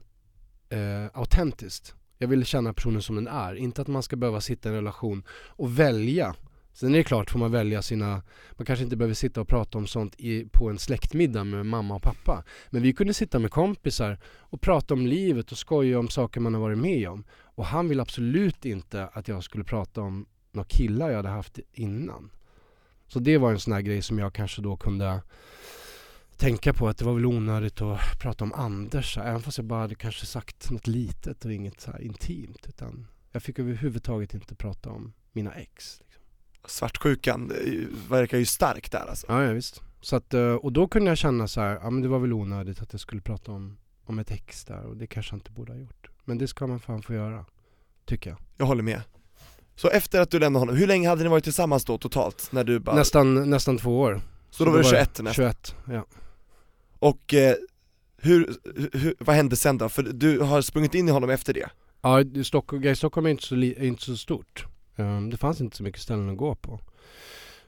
eh, 0.69 1.07
autentiskt. 1.13 1.95
Jag 2.19 2.29
vill 2.29 2.45
känna 2.45 2.73
personen 2.73 3.03
som 3.03 3.17
den 3.17 3.29
är. 3.29 3.55
Inte 3.55 3.83
att 3.83 3.89
man 3.89 4.03
ska 4.03 4.17
behöva 4.17 4.41
sitta 4.41 4.69
i 4.69 4.73
en 4.73 4.77
relation 4.77 5.25
och 5.29 5.79
välja. 5.79 6.35
Sen 6.73 6.95
är 6.95 6.99
det 6.99 7.05
klart 7.05 7.31
får 7.31 7.39
man 7.39 7.51
välja 7.51 7.83
sina, 7.83 8.23
man 8.57 8.67
kanske 8.67 8.85
inte 8.85 8.97
behöver 8.97 9.15
sitta 9.15 9.41
och 9.41 9.49
prata 9.49 9.79
om 9.79 9.87
sånt 9.87 10.15
i, 10.19 10.45
på 10.53 10.71
en 10.71 10.79
släktmiddag 10.79 11.45
med 11.45 11.67
mamma 11.67 11.95
och 11.95 12.03
pappa. 12.03 12.45
Men 12.71 12.83
vi 12.83 12.93
kunde 12.93 13.15
sitta 13.15 13.39
med 13.39 13.51
kompisar 13.51 14.19
och 14.39 14.61
prata 14.61 14.95
om 14.95 15.07
livet 15.07 15.53
och 15.53 15.59
skoja 15.59 15.99
om 15.99 16.09
saker 16.09 16.41
man 16.41 16.55
har 16.55 16.61
varit 16.61 16.79
med 16.79 17.09
om. 17.09 17.25
Och 17.31 17.67
han 17.67 17.89
ville 17.89 18.03
absolut 18.03 18.65
inte 18.65 19.09
att 19.13 19.29
jag 19.29 19.45
skulle 19.45 19.65
prata 19.65 20.01
om 20.01 20.27
några 20.53 20.69
killar 20.69 21.09
jag 21.09 21.17
hade 21.17 21.29
haft 21.29 21.59
innan. 21.73 22.31
Så 23.09 23.19
det 23.19 23.39
var 23.39 23.51
en 23.51 23.61
sån 23.61 23.73
här 23.73 23.81
grej 23.81 24.03
som 24.03 24.19
jag 24.19 24.33
kanske 24.33 24.63
då 24.63 24.77
kunde 24.77 25.23
tänka 26.37 26.73
på 26.73 26.89
att 26.89 26.99
det 26.99 27.05
var 27.05 27.15
väl 27.15 27.27
onödigt 27.27 27.81
att 27.81 28.21
prata 28.21 28.45
om 28.45 28.53
Anders, 28.53 29.19
även 29.19 29.43
fast 29.43 29.59
jag 29.59 29.65
bara 29.65 29.81
hade 29.81 29.95
kanske 29.95 30.27
sagt 30.27 30.71
något 30.71 30.87
litet 30.87 31.45
och 31.45 31.53
inget 31.53 31.81
så 31.81 31.91
här 31.91 32.03
intimt. 32.03 32.67
Utan 32.69 33.07
jag 33.33 33.43
fick 33.43 33.59
överhuvudtaget 33.59 34.35
inte 34.35 34.55
prata 34.55 34.91
om 34.91 35.13
mina 35.33 35.55
ex. 35.55 36.01
Liksom. 36.01 36.12
Svartsjukan 36.67 37.53
verkar 38.09 38.39
ju 38.39 38.47
stark 38.47 38.91
där 38.91 39.07
alltså 39.09 39.27
Ja, 39.29 39.45
ja 39.45 39.53
visst. 39.53 39.83
Så 40.01 40.17
att, 40.17 40.35
eh, 40.35 40.55
och 40.55 40.73
då 40.73 40.89
kunde 40.89 41.11
jag 41.11 41.19
känna 41.19 41.49
så 41.49 41.61
här, 41.61 41.79
ja 41.83 41.91
men 41.91 42.03
det 42.03 42.09
var 42.09 42.19
väl 42.19 42.33
onödigt 42.33 42.83
att 42.83 42.93
jag 42.93 43.01
skulle 43.01 43.21
prata 43.21 43.53
om, 43.53 43.79
om 44.05 44.19
ett 44.19 44.31
ex 44.31 44.65
där 44.65 44.85
och 44.85 44.97
det 44.97 45.07
kanske 45.07 45.33
jag 45.33 45.37
inte 45.39 45.51
borde 45.51 45.73
ha 45.73 45.79
gjort. 45.79 46.11
Men 46.25 46.39
det 46.39 46.49
ska 46.49 46.67
man 46.67 46.81
fan 46.81 47.03
få 47.03 47.15
göra, 47.15 47.45
tycker 48.05 48.31
jag. 48.31 48.39
Jag 48.57 48.67
håller 48.67 48.83
med 48.83 49.03
Så 49.77 49.89
efter 49.89 50.21
att 50.21 50.31
du 50.31 50.39
lämnade 50.39 50.63
honom, 50.63 50.77
hur 50.77 50.87
länge 50.87 51.09
hade 51.09 51.23
ni 51.23 51.29
varit 51.29 51.45
tillsammans 51.45 51.85
då 51.85 51.99
totalt? 51.99 52.49
När 52.53 52.65
du 52.65 52.79
bara, 52.79 52.97
Nästan, 52.97 53.51
nästan 53.51 53.79
två 53.79 54.01
år. 54.01 54.21
Så 54.51 54.65
då 54.65 54.71
var 54.71 54.79
det 54.79 54.85
21 54.85 55.09
nästan. 55.09 55.35
21, 55.35 55.77
ja. 55.85 56.07
Och 56.99 57.35
eh, 57.35 57.55
hur, 58.17 58.55
hur, 58.93 59.15
vad 59.19 59.37
hände 59.37 59.57
sen 59.57 59.79
då? 59.79 59.89
För 59.89 60.03
du 60.03 60.39
har 60.41 60.63
sprungit 60.63 60.95
in 60.95 61.09
i 61.09 61.13
honom 61.13 61.31
efter 61.31 61.55
det? 61.55 61.69
Ja, 62.03 62.43
Stockholm, 62.45 62.85
i 62.85 62.97
Stockholm 62.97 63.27
är 63.27 63.31
inte 63.31 63.43
så, 63.43 63.55
li, 63.55 63.75
är 63.79 63.85
inte 63.85 64.03
så 64.03 64.17
stort. 64.17 64.67
Ehm, 64.97 65.31
det 65.31 65.37
fanns 65.37 65.61
inte 65.61 65.77
så 65.77 65.83
mycket 65.83 66.01
ställen 66.01 66.31
att 66.31 66.37
gå 66.37 66.55
på. 66.55 66.81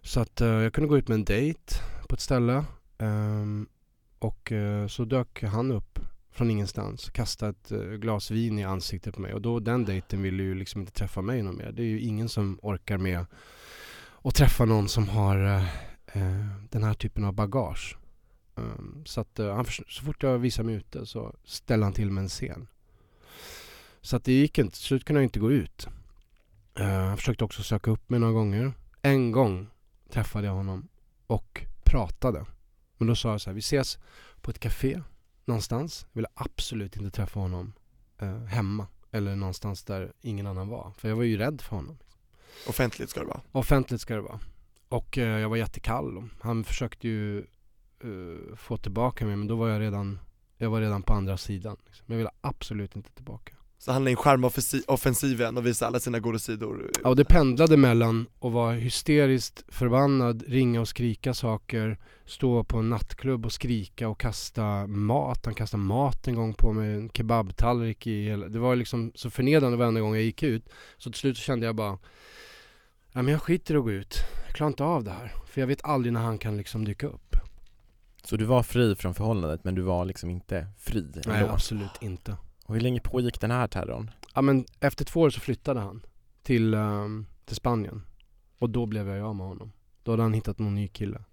Så 0.02 0.20
att 0.20 0.40
eh, 0.40 0.48
jag 0.48 0.72
kunde 0.72 0.88
gå 0.88 0.98
ut 0.98 1.08
med 1.08 1.14
en 1.14 1.24
dejt 1.24 1.74
på 2.08 2.14
ett 2.14 2.20
ställe. 2.20 2.64
Ehm, 2.98 3.68
och 4.18 4.52
eh, 4.52 4.86
så 4.86 5.04
dök 5.04 5.42
han 5.42 5.72
upp 5.72 5.98
från 6.30 6.50
ingenstans, 6.50 7.10
kastade 7.10 7.50
ett 7.50 7.72
eh, 7.72 7.78
glas 7.78 8.30
vin 8.30 8.58
i 8.58 8.64
ansiktet 8.64 9.14
på 9.14 9.20
mig. 9.20 9.34
Och 9.34 9.42
då 9.42 9.60
den 9.60 9.84
dejten 9.84 10.22
ville 10.22 10.42
ju 10.42 10.54
liksom 10.54 10.80
inte 10.80 10.92
träffa 10.92 11.22
mig 11.22 11.42
någon 11.42 11.56
mer. 11.56 11.72
Det 11.72 11.82
är 11.82 11.86
ju 11.86 12.00
ingen 12.00 12.28
som 12.28 12.58
orkar 12.62 12.98
med 12.98 13.26
att 14.22 14.34
träffa 14.34 14.64
någon 14.64 14.88
som 14.88 15.08
har 15.08 15.64
den 16.70 16.84
här 16.84 16.94
typen 16.94 17.24
av 17.24 17.32
bagage. 17.32 17.98
Ehm, 18.56 19.02
så 19.06 19.20
att 19.20 19.38
han, 19.38 19.64
så 19.64 20.04
fort 20.04 20.22
jag 20.22 20.38
visade 20.38 20.66
mig 20.66 20.74
ute 20.74 21.06
så 21.06 21.34
ställde 21.44 21.86
han 21.86 21.92
till 21.92 22.10
med 22.10 22.22
en 22.22 22.28
scen. 22.28 22.66
Så 24.00 24.16
att 24.16 24.24
det 24.24 24.32
gick 24.32 24.58
inte, 24.58 24.76
till 24.76 24.84
slut 24.84 25.04
kunde 25.04 25.20
jag 25.20 25.26
inte 25.26 25.40
gå 25.40 25.52
ut. 25.52 25.88
Eh, 26.74 26.86
han 26.86 27.16
försökte 27.16 27.44
också 27.44 27.62
söka 27.62 27.90
upp 27.90 28.10
mig 28.10 28.20
några 28.20 28.32
gånger. 28.32 28.72
En 29.02 29.32
gång 29.32 29.66
träffade 30.10 30.46
jag 30.46 30.54
honom 30.54 30.88
och 31.26 31.64
pratade. 31.84 32.46
Men 32.98 33.08
då 33.08 33.14
sa 33.14 33.30
jag 33.30 33.40
så 33.40 33.50
här, 33.50 33.54
vi 33.54 33.58
ses 33.60 33.98
på 34.40 34.50
ett 34.50 34.58
café 34.58 35.02
någonstans. 35.44 36.06
Jag 36.12 36.18
ville 36.18 36.28
absolut 36.34 36.96
inte 36.96 37.10
träffa 37.10 37.40
honom 37.40 37.72
eh, 38.18 38.44
hemma 38.44 38.86
eller 39.10 39.36
någonstans 39.36 39.84
där 39.84 40.12
ingen 40.20 40.46
annan 40.46 40.68
var. 40.68 40.92
För 40.96 41.08
jag 41.08 41.16
var 41.16 41.22
ju 41.22 41.36
rädd 41.36 41.60
för 41.60 41.76
honom. 41.76 41.98
Offentligt 42.68 43.10
ska 43.10 43.20
det 43.20 43.26
vara. 43.26 43.40
Offentligt 43.52 44.00
ska 44.00 44.14
det 44.14 44.20
vara. 44.20 44.40
Och 44.88 45.18
eh, 45.18 45.40
jag 45.40 45.48
var 45.48 45.56
jättekall. 45.56 46.28
Han 46.40 46.64
försökte 46.64 47.08
ju 47.08 47.38
eh, 47.38 48.56
få 48.56 48.76
tillbaka 48.76 49.26
mig 49.26 49.36
men 49.36 49.46
då 49.46 49.56
var 49.56 49.68
jag 49.68 49.80
redan, 49.80 50.18
jag 50.56 50.70
var 50.70 50.80
redan 50.80 51.02
på 51.02 51.12
andra 51.12 51.36
sidan. 51.36 51.76
Liksom. 51.86 52.04
Jag 52.08 52.16
ville 52.16 52.30
absolut 52.40 52.96
inte 52.96 53.10
tillbaka. 53.12 53.54
Så 53.84 53.92
han 53.92 54.06
är 54.06 54.10
en 54.10 54.16
charmoffensiven 54.16 55.56
och 55.56 55.66
visar 55.66 55.86
alla 55.86 56.00
sina 56.00 56.20
goda 56.20 56.38
sidor. 56.38 56.90
Ja, 57.02 57.08
och 57.08 57.16
det 57.16 57.24
pendlade 57.24 57.76
mellan 57.76 58.26
att 58.40 58.52
vara 58.52 58.72
hysteriskt 58.72 59.64
förbannad, 59.68 60.44
ringa 60.48 60.80
och 60.80 60.88
skrika 60.88 61.34
saker, 61.34 61.98
stå 62.24 62.64
på 62.64 62.78
en 62.78 62.90
nattklubb 62.90 63.46
och 63.46 63.52
skrika 63.52 64.08
och 64.08 64.20
kasta 64.20 64.86
mat. 64.86 65.44
Han 65.44 65.54
kastade 65.54 65.82
mat 65.82 66.28
en 66.28 66.34
gång 66.34 66.54
på 66.54 66.72
mig, 66.72 66.94
en 66.94 67.10
kebabtallrik 67.10 68.06
i 68.06 68.24
hela... 68.24 68.48
Det 68.48 68.58
var 68.58 68.76
liksom 68.76 69.12
så 69.14 69.30
förnedrande 69.30 69.76
varenda 69.76 70.00
gång 70.00 70.14
jag 70.14 70.24
gick 70.24 70.42
ut. 70.42 70.68
Så 70.98 71.10
till 71.10 71.20
slut 71.20 71.36
så 71.36 71.42
kände 71.42 71.66
jag 71.66 71.74
bara, 71.74 71.98
ja 73.12 73.22
men 73.22 73.28
jag 73.28 73.42
skiter 73.42 73.74
i 73.74 73.76
att 73.76 73.84
gå 73.84 73.92
ut. 73.92 74.16
Jag 74.46 74.54
klarar 74.54 74.70
inte 74.70 74.84
av 74.84 75.04
det 75.04 75.10
här. 75.10 75.32
För 75.46 75.60
jag 75.60 75.68
vet 75.68 75.84
aldrig 75.84 76.12
när 76.12 76.20
han 76.20 76.38
kan 76.38 76.56
liksom 76.56 76.84
dyka 76.84 77.06
upp. 77.06 77.36
Så 78.24 78.36
du 78.36 78.44
var 78.44 78.62
fri 78.62 78.94
från 78.96 79.14
förhållandet 79.14 79.64
men 79.64 79.74
du 79.74 79.82
var 79.82 80.04
liksom 80.04 80.30
inte 80.30 80.66
fri 80.78 81.06
Nej, 81.26 81.40
ändå? 81.40 81.52
absolut 81.52 82.02
inte. 82.02 82.36
Och 82.64 82.74
hur 82.74 82.80
länge 82.80 83.00
pågick 83.00 83.40
den 83.40 83.50
här 83.50 83.66
terrorn? 83.66 84.10
Ja 84.34 84.42
men 84.42 84.66
efter 84.80 85.04
två 85.04 85.20
år 85.20 85.30
så 85.30 85.40
flyttade 85.40 85.80
han 85.80 86.06
till, 86.42 86.74
um, 86.74 87.26
till 87.44 87.56
Spanien. 87.56 88.02
Och 88.58 88.70
då 88.70 88.86
blev 88.86 89.08
jag 89.08 89.26
av 89.26 89.36
med 89.36 89.46
honom. 89.46 89.72
Då 90.02 90.10
hade 90.10 90.22
han 90.22 90.32
hittat 90.32 90.58
någon 90.58 90.74
ny 90.74 90.88
kille. 90.88 91.24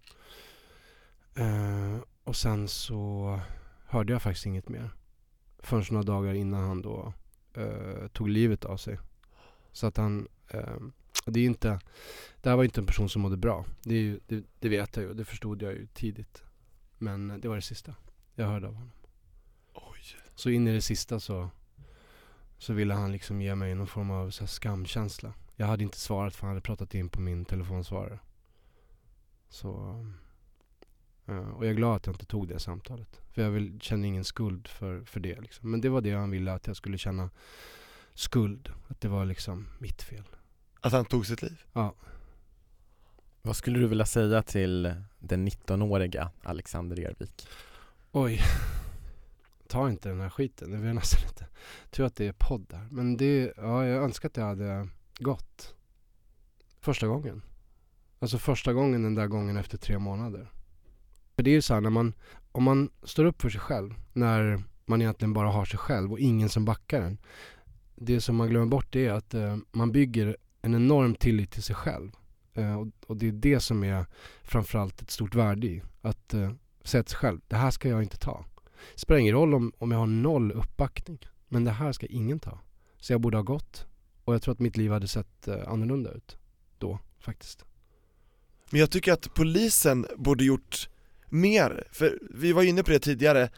Uh, 1.39 1.99
och 2.23 2.35
sen 2.35 2.67
så 2.67 3.39
hörde 3.85 4.13
jag 4.13 4.21
faktiskt 4.21 4.45
inget 4.45 4.69
mer. 4.69 4.89
Förrän 5.59 5.85
några 5.91 6.03
dagar 6.03 6.33
innan 6.33 6.67
han 6.67 6.81
då 6.81 7.13
uh, 7.57 8.07
tog 8.07 8.29
livet 8.29 8.65
av 8.65 8.77
sig. 8.77 8.99
Så 9.71 9.87
att 9.87 9.97
han, 9.97 10.27
uh, 10.53 10.77
det 11.25 11.39
är 11.39 11.45
inte, 11.45 11.79
det 12.41 12.49
här 12.49 12.57
var 12.57 12.63
inte 12.63 12.81
en 12.81 12.85
person 12.85 13.09
som 13.09 13.21
mådde 13.21 13.37
bra. 13.37 13.65
Det, 13.83 13.95
är 13.95 14.01
ju, 14.01 14.19
det, 14.27 14.43
det 14.59 14.69
vet 14.69 14.95
jag 14.95 15.05
ju, 15.05 15.13
det 15.13 15.25
förstod 15.25 15.61
jag 15.61 15.73
ju 15.73 15.87
tidigt. 15.93 16.43
Men 16.97 17.41
det 17.41 17.47
var 17.47 17.55
det 17.55 17.61
sista 17.61 17.95
jag 18.35 18.47
hörde 18.47 18.67
av 18.67 18.73
honom. 18.73 18.91
Så 20.41 20.49
in 20.49 20.67
i 20.67 20.73
det 20.73 20.81
sista 20.81 21.19
så, 21.19 21.49
så 22.57 22.73
ville 22.73 22.93
han 22.93 23.11
liksom 23.11 23.41
ge 23.41 23.55
mig 23.55 23.75
någon 23.75 23.87
form 23.87 24.11
av 24.11 24.29
så 24.29 24.43
här 24.43 24.47
skamkänsla. 24.47 25.33
Jag 25.55 25.67
hade 25.67 25.83
inte 25.83 25.99
svarat 25.99 26.35
för 26.35 26.41
han 26.41 26.49
hade 26.49 26.61
pratat 26.61 26.95
in 26.95 27.09
på 27.09 27.21
min 27.21 27.45
telefonsvarare. 27.45 28.19
Så, 29.49 29.69
eh, 31.25 31.49
och 31.49 31.65
jag 31.65 31.71
är 31.71 31.75
glad 31.75 31.95
att 31.95 32.05
jag 32.05 32.15
inte 32.15 32.25
tog 32.25 32.47
det 32.47 32.59
samtalet. 32.59 33.21
För 33.31 33.41
jag 33.41 33.49
vill, 33.49 33.79
känner 33.81 34.07
ingen 34.07 34.23
skuld 34.23 34.67
för, 34.67 35.03
för 35.03 35.19
det 35.19 35.41
liksom. 35.41 35.71
Men 35.71 35.81
det 35.81 35.89
var 35.89 36.01
det 36.01 36.11
han 36.11 36.31
ville 36.31 36.53
att 36.53 36.67
jag 36.67 36.75
skulle 36.75 36.97
känna 36.97 37.29
skuld. 38.13 38.69
Att 38.87 39.01
det 39.01 39.07
var 39.07 39.25
liksom 39.25 39.67
mitt 39.79 40.01
fel. 40.01 40.25
Att 40.79 40.93
han 40.93 41.05
tog 41.05 41.25
sitt 41.25 41.41
liv? 41.41 41.63
Vad 43.41 43.55
skulle 43.55 43.79
du 43.79 43.87
vilja 43.87 44.05
säga 44.05 44.43
till 44.43 44.93
den 45.19 45.49
19-åriga 45.49 46.31
Alexander 46.43 46.99
Ervik? 46.99 47.47
Oj. 48.11 48.41
Ta 49.71 49.89
inte 49.89 50.09
den 50.09 50.19
här 50.19 50.29
skiten. 50.29 50.71
Det 50.71 50.77
vill 50.77 50.87
jag 50.87 50.95
nästan 50.95 51.21
inte. 51.29 51.47
Tur 51.89 52.03
att 52.03 52.15
det 52.15 52.27
är 52.27 52.33
podd 52.33 52.65
där. 52.69 52.87
Men 52.91 53.17
det, 53.17 53.53
ja, 53.57 53.85
jag 53.85 54.03
önskar 54.03 54.29
att 54.29 54.37
jag 54.37 54.45
hade 54.45 54.87
gått. 55.19 55.75
Första 56.81 57.07
gången. 57.07 57.41
Alltså 58.19 58.37
första 58.37 58.73
gången 58.73 59.03
den 59.03 59.15
där 59.15 59.27
gången 59.27 59.57
efter 59.57 59.77
tre 59.77 59.99
månader. 59.99 60.51
För 61.35 61.43
det 61.43 61.51
är 61.51 61.53
ju 61.53 61.61
så 61.61 61.73
här 61.73 61.81
när 61.81 61.89
man, 61.89 62.13
om 62.51 62.63
man 62.63 62.89
står 63.03 63.25
upp 63.25 63.41
för 63.41 63.49
sig 63.49 63.61
själv. 63.61 63.93
När 64.13 64.63
man 64.85 65.01
egentligen 65.01 65.33
bara 65.33 65.49
har 65.49 65.65
sig 65.65 65.79
själv 65.79 66.11
och 66.11 66.19
ingen 66.19 66.49
som 66.49 66.65
backar 66.65 67.01
en. 67.01 67.17
Det 67.95 68.21
som 68.21 68.35
man 68.35 68.49
glömmer 68.49 68.67
bort 68.67 68.87
det 68.89 69.07
är 69.07 69.13
att 69.13 69.33
eh, 69.33 69.57
man 69.71 69.91
bygger 69.91 70.37
en 70.61 70.75
enorm 70.75 71.15
tillit 71.15 71.51
till 71.51 71.63
sig 71.63 71.75
själv. 71.75 72.11
Eh, 72.53 72.79
och, 72.79 72.87
och 73.07 73.17
det 73.17 73.27
är 73.27 73.31
det 73.31 73.59
som 73.59 73.83
är 73.83 74.05
framförallt 74.43 75.01
ett 75.01 75.11
stort 75.11 75.35
värde 75.35 75.67
i. 75.67 75.81
Att 76.01 76.33
eh, 76.33 76.51
säga 76.83 77.03
till 77.03 77.11
sig 77.11 77.19
själv, 77.19 77.39
det 77.47 77.55
här 77.55 77.71
ska 77.71 77.89
jag 77.89 78.03
inte 78.03 78.17
ta. 78.17 78.45
Spelar 78.95 79.19
ingen 79.19 79.33
roll 79.35 79.53
om, 79.53 79.71
om 79.77 79.91
jag 79.91 79.99
har 79.99 80.07
noll 80.07 80.51
uppbackning. 80.51 81.19
Men 81.47 81.63
det 81.63 81.71
här 81.71 81.91
ska 81.91 82.05
ingen 82.05 82.39
ta. 82.39 82.59
Så 82.99 83.13
jag 83.13 83.21
borde 83.21 83.37
ha 83.37 83.43
gått. 83.43 83.85
Och 84.23 84.33
jag 84.33 84.41
tror 84.41 84.51
att 84.51 84.59
mitt 84.59 84.77
liv 84.77 84.91
hade 84.91 85.07
sett 85.07 85.47
eh, 85.47 85.55
annorlunda 85.67 86.11
ut 86.11 86.37
då 86.77 86.99
faktiskt. 87.19 87.65
Men 88.69 88.79
jag 88.79 88.91
tycker 88.91 89.13
att 89.13 89.33
polisen 89.33 90.07
borde 90.17 90.43
gjort 90.43 90.89
mer, 91.29 91.87
för 91.91 92.19
vi 92.33 92.53
var 92.53 92.63
inne 92.63 92.83
på 92.83 92.91
det 92.91 92.99
tidigare 92.99 93.49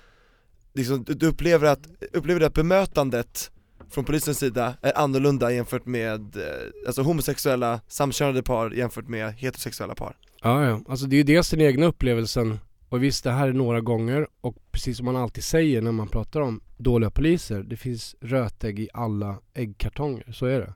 liksom, 0.74 1.04
du- 1.04 1.28
upplever 1.28 1.68
att, 1.68 1.88
upplever 2.14 2.42
att 2.42 2.54
bemötandet 2.54 3.52
från 3.90 4.06
polisens 4.06 4.40
sida 4.40 4.76
är 4.82 4.98
annorlunda 4.98 5.52
jämfört 5.52 5.86
med, 5.86 6.36
eh, 6.36 6.44
alltså 6.88 7.02
homosexuella, 7.02 7.80
samkönade 7.88 8.44
par 8.44 8.72
jämfört 8.72 9.08
med 9.08 9.34
heterosexuella 9.34 9.96
par? 9.96 10.18
Ja, 10.42 10.66
ja. 10.66 10.82
Alltså 10.88 11.06
det 11.06 11.16
är 11.16 11.18
ju 11.18 11.24
dels 11.24 11.50
den 11.50 11.62
egna 11.62 11.86
upplevelsen. 11.86 12.60
Och 12.94 13.04
visst, 13.04 13.24
det 13.24 13.32
här 13.32 13.48
är 13.48 13.54
några 13.54 13.82
gånger. 13.82 14.28
Och 14.42 14.56
precis 14.72 14.98
som 14.98 15.06
man 15.06 15.16
alltid 15.16 15.44
säger 15.44 15.82
när 15.82 15.92
man 15.92 16.08
pratar 16.08 16.42
om 16.42 16.62
dåliga 16.78 17.10
poliser. 17.10 17.64
Det 17.64 17.78
finns 17.78 18.16
rötägg 18.22 18.80
i 18.80 18.90
alla 18.94 19.40
äggkartonger. 19.54 20.32
Så 20.32 20.46
är 20.46 20.60
det. 20.60 20.74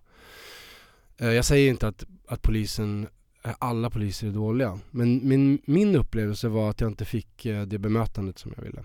Eh, 1.18 1.34
jag 1.34 1.46
säger 1.46 1.70
inte 1.70 1.88
att, 1.88 2.06
att 2.28 2.42
polisen, 2.42 3.08
eh, 3.44 3.52
alla 3.60 3.90
poliser 3.90 4.28
är 4.28 4.32
dåliga. 4.32 4.80
Men 4.92 5.28
min, 5.28 5.62
min 5.66 5.96
upplevelse 5.96 6.48
var 6.48 6.70
att 6.70 6.82
jag 6.82 6.90
inte 6.90 7.06
fick 7.06 7.46
eh, 7.46 7.62
det 7.62 7.78
bemötandet 7.78 8.38
som 8.40 8.54
jag 8.56 8.64
ville. 8.64 8.84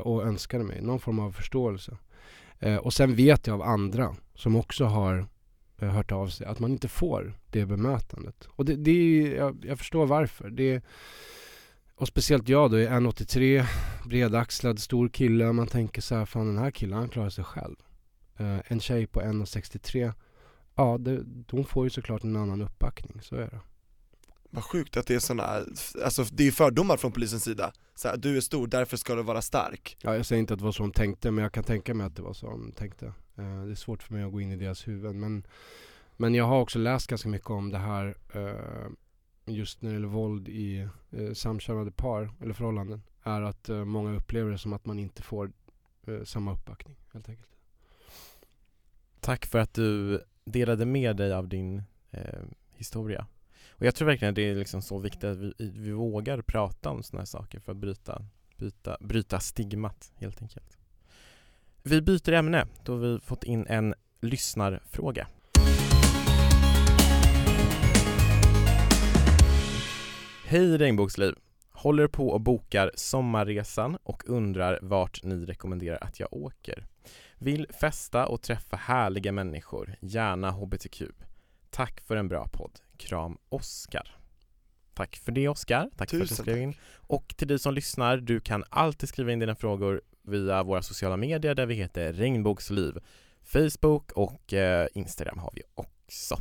Och 0.00 0.26
önskade 0.26 0.64
mig. 0.64 0.82
Någon 0.82 1.00
form 1.00 1.18
av 1.18 1.32
förståelse. 1.32 1.96
Och 2.80 2.92
sen 2.92 3.14
vet 3.14 3.46
jag 3.46 3.54
av 3.54 3.62
andra 3.62 4.16
som 4.34 4.56
också 4.56 4.84
har 4.84 5.26
hört 5.76 6.12
av 6.12 6.28
sig 6.28 6.46
att 6.46 6.58
man 6.58 6.72
inte 6.72 6.88
får 6.88 7.38
det 7.50 7.66
bemötandet. 7.66 8.48
Och 8.50 8.64
det, 8.64 8.76
det 8.76 8.90
är, 8.90 9.36
jag, 9.36 9.64
jag 9.64 9.78
förstår 9.78 10.06
varför. 10.06 10.50
Det, 10.50 10.82
och 11.98 12.08
speciellt 12.08 12.48
jag 12.48 12.70
då, 12.70 12.76
är 12.76 12.88
1,83, 12.88 13.64
bredaxlad, 14.04 14.78
stor 14.78 15.08
kille. 15.08 15.52
Man 15.52 15.66
tänker 15.66 16.02
så 16.02 16.14
här, 16.14 16.24
fan 16.24 16.46
den 16.46 16.58
här 16.58 16.70
killen 16.70 16.98
han 16.98 17.08
klarar 17.08 17.30
sig 17.30 17.44
själv. 17.44 17.76
Eh, 18.36 18.58
en 18.66 18.80
tjej 18.80 19.06
på 19.06 19.20
1,63, 19.20 20.12
ja 20.74 20.98
det, 20.98 21.24
hon 21.50 21.64
får 21.64 21.86
ju 21.86 21.90
såklart 21.90 22.24
en 22.24 22.36
annan 22.36 22.62
uppbackning, 22.62 23.20
så 23.22 23.36
är 23.36 23.50
det. 23.50 23.60
Vad 24.50 24.64
sjukt 24.64 24.96
att 24.96 25.06
det 25.06 25.14
är 25.14 25.18
såna, 25.18 25.64
alltså 26.04 26.24
det 26.32 26.46
är 26.46 26.50
fördomar 26.50 26.96
från 26.96 27.12
polisens 27.12 27.44
sida, 27.44 27.72
så 27.94 28.08
här, 28.08 28.16
du 28.16 28.36
är 28.36 28.40
stor, 28.40 28.66
därför 28.66 28.96
ska 28.96 29.14
du 29.14 29.22
vara 29.22 29.42
stark 29.42 29.96
Ja, 30.00 30.16
jag 30.16 30.26
säger 30.26 30.40
inte 30.40 30.54
att 30.54 30.58
det 30.58 30.64
var 30.64 30.72
så 30.72 30.82
de 30.82 30.92
tänkte, 30.92 31.30
men 31.30 31.42
jag 31.42 31.52
kan 31.52 31.64
tänka 31.64 31.94
mig 31.94 32.06
att 32.06 32.16
det 32.16 32.22
var 32.22 32.32
så 32.32 32.50
de 32.50 32.72
tänkte. 32.72 33.06
Eh, 33.06 33.64
det 33.64 33.70
är 33.70 33.74
svårt 33.74 34.02
för 34.02 34.14
mig 34.14 34.22
att 34.22 34.32
gå 34.32 34.40
in 34.40 34.52
i 34.52 34.56
deras 34.56 34.88
huvuden. 34.88 35.20
Men, 35.20 35.46
men 36.16 36.34
jag 36.34 36.44
har 36.44 36.60
också 36.60 36.78
läst 36.78 37.06
ganska 37.06 37.28
mycket 37.28 37.50
om 37.50 37.70
det 37.70 37.78
här 37.78 38.16
eh, 38.34 38.90
just 39.50 39.82
när 39.82 39.90
det 39.90 39.94
gäller 39.94 40.08
våld 40.08 40.48
i 40.48 40.88
eh, 41.10 41.32
samkönade 41.32 41.90
par 41.90 42.30
eller 42.40 42.52
förhållanden. 42.52 43.02
Är 43.22 43.42
att 43.42 43.68
eh, 43.68 43.84
många 43.84 44.16
upplever 44.16 44.50
det 44.50 44.58
som 44.58 44.72
att 44.72 44.86
man 44.86 44.98
inte 44.98 45.22
får 45.22 45.52
eh, 46.06 46.24
samma 46.24 46.52
uppbackning 46.52 46.96
helt 47.12 47.28
enkelt. 47.28 47.48
Tack 49.20 49.46
för 49.46 49.58
att 49.58 49.74
du 49.74 50.20
delade 50.44 50.86
med 50.86 51.16
dig 51.16 51.32
av 51.32 51.48
din 51.48 51.82
eh, 52.10 52.42
historia. 52.74 53.26
Och 53.68 53.86
jag 53.86 53.94
tror 53.94 54.06
verkligen 54.08 54.32
att 54.32 54.36
det 54.36 54.50
är 54.50 54.54
liksom 54.54 54.82
så 54.82 54.98
viktigt 54.98 55.24
att 55.24 55.38
vi, 55.38 55.52
vi 55.58 55.90
vågar 55.90 56.42
prata 56.42 56.90
om 56.90 57.02
sådana 57.02 57.20
här 57.20 57.26
saker 57.26 57.60
för 57.60 57.72
att 57.72 57.78
bryta, 57.78 58.22
bryta, 58.56 58.96
bryta 59.00 59.40
stigmat 59.40 60.12
helt 60.16 60.42
enkelt. 60.42 60.78
Vi 61.82 62.02
byter 62.02 62.32
ämne 62.32 62.66
då 62.84 62.96
vi 62.96 63.20
fått 63.20 63.44
in 63.44 63.66
en 63.66 63.94
lyssnarfråga. 64.20 65.28
Hej 70.50 70.78
Regnbågsliv! 70.78 71.34
Håller 71.70 72.06
på 72.06 72.28
och 72.28 72.40
bokar 72.40 72.90
sommarresan 72.94 73.98
och 74.02 74.22
undrar 74.26 74.78
vart 74.82 75.22
ni 75.22 75.44
rekommenderar 75.44 75.98
att 76.00 76.20
jag 76.20 76.32
åker. 76.32 76.86
Vill 77.38 77.66
festa 77.80 78.26
och 78.26 78.42
träffa 78.42 78.76
härliga 78.76 79.32
människor, 79.32 79.94
gärna 80.00 80.50
HBTQ. 80.50 81.02
Tack 81.70 82.00
för 82.00 82.16
en 82.16 82.28
bra 82.28 82.48
podd. 82.52 82.80
Kram 82.96 83.38
Oskar. 83.48 84.16
Tack 84.94 85.16
för 85.16 85.32
det 85.32 85.48
Oskar, 85.48 85.90
tack 85.96 86.10
för 86.10 86.16
att 86.16 86.22
du 86.22 86.28
Tusen 86.28 86.36
skrev 86.36 86.58
in. 86.58 86.74
Och 86.94 87.34
till 87.36 87.48
dig 87.48 87.58
som 87.58 87.74
lyssnar, 87.74 88.16
du 88.16 88.40
kan 88.40 88.64
alltid 88.70 89.08
skriva 89.08 89.32
in 89.32 89.38
dina 89.38 89.54
frågor 89.54 90.02
via 90.22 90.62
våra 90.62 90.82
sociala 90.82 91.16
medier 91.16 91.54
där 91.54 91.66
vi 91.66 91.74
heter 91.74 92.12
Regnbågsliv. 92.12 92.98
Facebook 93.44 94.12
och 94.12 94.52
eh, 94.52 94.88
Instagram 94.94 95.38
har 95.38 95.52
vi 95.54 95.62
också. 95.74 96.38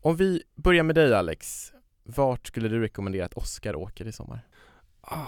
Om 0.00 0.16
vi 0.16 0.42
börjar 0.54 0.82
med 0.82 0.94
dig 0.94 1.14
Alex, 1.14 1.73
vart 2.04 2.46
skulle 2.46 2.68
du 2.68 2.80
rekommendera 2.80 3.24
att 3.24 3.34
Oskar 3.34 3.76
åker 3.76 4.06
i 4.06 4.12
sommar? 4.12 4.40
Ah. 5.00 5.26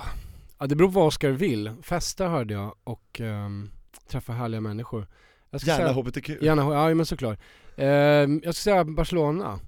Ja, 0.58 0.66
det 0.66 0.76
beror 0.76 0.88
på 0.88 0.94
vad 0.94 1.06
Oskar 1.06 1.30
vill. 1.30 1.74
Festa 1.82 2.28
hörde 2.28 2.54
jag 2.54 2.74
och 2.84 3.20
ehm, 3.20 3.70
träffa 4.08 4.32
härliga 4.32 4.60
människor. 4.60 5.06
Jag 5.50 5.60
ska 5.60 5.70
Gärna 5.70 5.84
säga, 5.84 6.02
HBTQ. 6.02 6.28
gärna, 6.42 6.62
ja 6.62 6.94
men 6.94 7.06
såklart. 7.06 7.38
Ehm, 7.76 8.40
jag 8.44 8.54
ska 8.54 8.62
säga 8.62 8.84
Barcelona. 8.84 9.60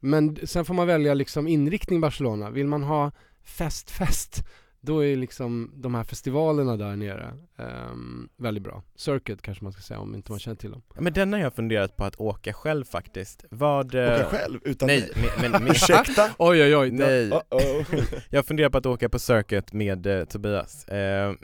Men 0.00 0.38
sen 0.46 0.64
får 0.64 0.74
man 0.74 0.86
välja 0.86 1.14
liksom 1.14 1.48
inriktning 1.48 2.00
Barcelona. 2.00 2.50
Vill 2.50 2.66
man 2.66 2.82
ha 2.82 3.10
fest, 3.42 3.90
fest, 3.90 4.44
då 4.84 5.04
är 5.04 5.16
liksom 5.16 5.70
de 5.74 5.94
här 5.94 6.04
festivalerna 6.04 6.76
där 6.76 6.96
nere 6.96 7.34
ehm, 7.58 8.28
väldigt 8.36 8.62
bra. 8.62 8.82
Circuit 8.96 9.42
kanske 9.42 9.64
man 9.64 9.72
ska 9.72 9.82
säga 9.82 10.00
om 10.00 10.14
inte 10.14 10.32
man 10.32 10.38
känner 10.38 10.56
till 10.56 10.70
dem. 10.70 10.82
Ja, 10.94 11.00
Men 11.00 11.12
den 11.12 11.32
har 11.32 11.40
jag 11.40 11.54
funderat 11.54 11.96
på 11.96 12.04
att 12.04 12.16
åka 12.20 12.52
själv 12.52 12.84
faktiskt. 12.84 13.44
Vad... 13.50 13.94
eh, 13.94 14.14
Åka 14.14 14.24
själv 14.24 14.60
utan 14.64 14.86
Nej, 14.86 15.00
mig. 15.00 15.30
men, 15.40 15.50
men, 15.50 15.62
men 15.62 15.70
Ursäkta? 15.72 16.30
Oj 16.38 16.62
oj 16.62 16.76
oj, 16.76 16.90
nej. 16.90 17.30
Uh-oh. 17.30 18.04
Jag 18.30 18.46
funderar 18.46 18.70
på 18.70 18.78
att 18.78 18.86
åka 18.86 19.08
på 19.08 19.18
Circuit 19.18 19.72
med 19.72 20.06
eh, 20.06 20.24
Tobias. 20.24 20.84
Eh, 20.88 21.34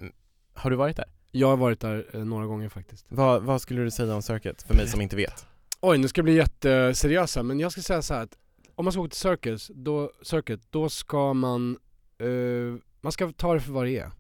har 0.55 0.71
du 0.71 0.77
varit 0.77 0.97
där? 0.97 1.07
Jag 1.31 1.49
har 1.49 1.57
varit 1.57 1.81
där 1.81 2.07
eh, 2.13 2.25
några 2.25 2.47
gånger 2.47 2.69
faktiskt. 2.69 3.07
Vad, 3.09 3.43
vad 3.43 3.63
skulle 3.63 3.83
du 3.83 3.91
säga 3.91 4.15
om 4.15 4.23
Circuit 4.23 4.63
för 4.63 4.75
mig 4.75 4.89
som 4.89 5.01
inte 5.01 5.17
vet? 5.17 5.47
Oj, 5.81 5.99
nu 5.99 6.09
ska 6.09 6.19
jag 6.19 6.25
bli 6.25 6.35
jätteseriösa, 6.35 7.43
men 7.43 7.61
jag 7.61 7.73
ska 7.73 7.81
säga 7.81 8.03
så 8.03 8.15
här 8.15 8.23
att 8.23 8.39
om 8.75 8.85
man 8.85 8.93
ska 8.93 9.01
åka 9.03 9.09
till 9.11 9.19
Circus, 9.19 9.71
då, 9.75 10.11
circuit, 10.23 10.61
då 10.71 10.89
ska 10.89 11.33
man, 11.35 11.79
eh, 12.19 12.27
man 13.09 13.13
ska 13.13 13.33
ta 13.33 13.55
det 13.55 13.61
för 13.61 13.73
vad 13.73 13.87
det 13.87 13.99
är. 13.99 14.11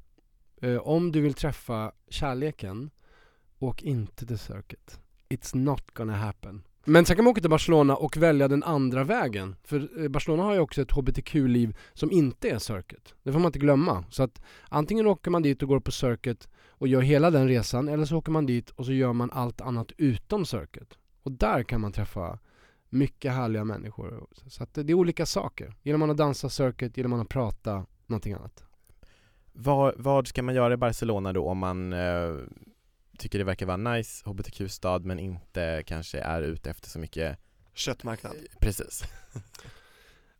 Uh, 0.64 0.79
om 0.79 1.12
du 1.12 1.20
vill 1.20 1.35
träffa 1.35 1.92
kärleken, 2.09 2.90
åk 3.59 3.83
inte 3.83 4.27
till 4.27 4.38
Circuit. 4.38 5.01
It's 5.29 5.57
not 5.57 5.94
gonna 5.94 6.16
happen. 6.16 6.62
Men 6.85 7.07
sen 7.07 7.16
kan 7.16 7.24
man 7.24 7.31
åka 7.31 7.40
till 7.40 7.51
Barcelona 7.51 7.96
och 7.96 8.16
välja 8.16 8.48
den 8.48 8.62
andra 8.62 9.05
vägen. 9.05 9.57
För 9.64 10.03
eh, 10.03 10.09
Barcelona 10.09 10.42
har 10.42 10.55
ju 10.55 10.61
också 10.61 10.83
ett 10.83 10.90
HBTQ-liv 10.90 11.77
som 11.94 12.11
inte 12.11 12.51
är 12.51 12.59
Circuit. 12.59 13.14
Det 13.22 13.33
får 13.33 13.38
man 13.38 13.48
inte 13.48 13.59
glömma. 13.59 14.05
Så 14.11 14.22
att 14.22 14.42
antingen 14.68 15.07
åker 15.07 15.31
man 15.31 15.42
dit 15.42 15.62
och 15.62 15.68
går 15.68 15.81
på 15.81 15.92
Circuit 15.92 16.48
och 16.68 16.88
gör 16.88 17.01
hela 17.01 17.31
den 17.31 17.48
resan, 17.48 17.88
eller 17.88 18.05
så 18.05 18.16
åker 18.16 18.33
man 18.33 18.46
dit 18.46 18.70
och 18.70 18.85
så 18.87 18.92
gör 18.92 19.12
man 19.12 19.31
allt 19.31 19.61
annat 19.61 19.92
utom 19.96 20.46
Circuit. 20.46 20.98
Och 21.22 21.33
där 21.33 21.62
kan 21.62 21.81
man 21.81 21.92
träffa 21.92 22.38
mycket 22.88 23.33
härliga 23.33 23.64
människor. 23.64 24.27
Så 24.46 24.62
att 24.62 24.74
det 24.74 24.92
är 24.92 24.94
olika 24.94 25.27
saker. 25.27 25.74
Gillar 25.83 25.98
man 25.98 26.11
att 26.11 26.16
dansa 26.16 26.48
circuit, 26.48 26.96
gillar 26.96 27.09
man 27.09 27.20
att 27.20 27.29
prata, 27.29 27.87
någonting 28.07 28.33
annat. 28.33 28.64
Vad, 29.61 29.94
vad 29.97 30.27
ska 30.27 30.42
man 30.42 30.55
göra 30.55 30.75
i 30.75 30.77
Barcelona 30.77 31.33
då 31.33 31.49
om 31.49 31.59
man 31.59 31.92
eh, 31.92 32.37
tycker 33.18 33.38
det 33.38 33.44
verkar 33.44 33.66
vara 33.66 33.77
nice 33.77 34.31
HBTQ-stad 34.31 35.05
men 35.05 35.18
inte 35.18 35.83
kanske 35.87 36.18
är 36.18 36.42
ute 36.42 36.71
efter 36.71 36.88
så 36.88 36.99
mycket 36.99 37.38
Köttmarknad. 37.75 38.37
Precis. 38.61 39.05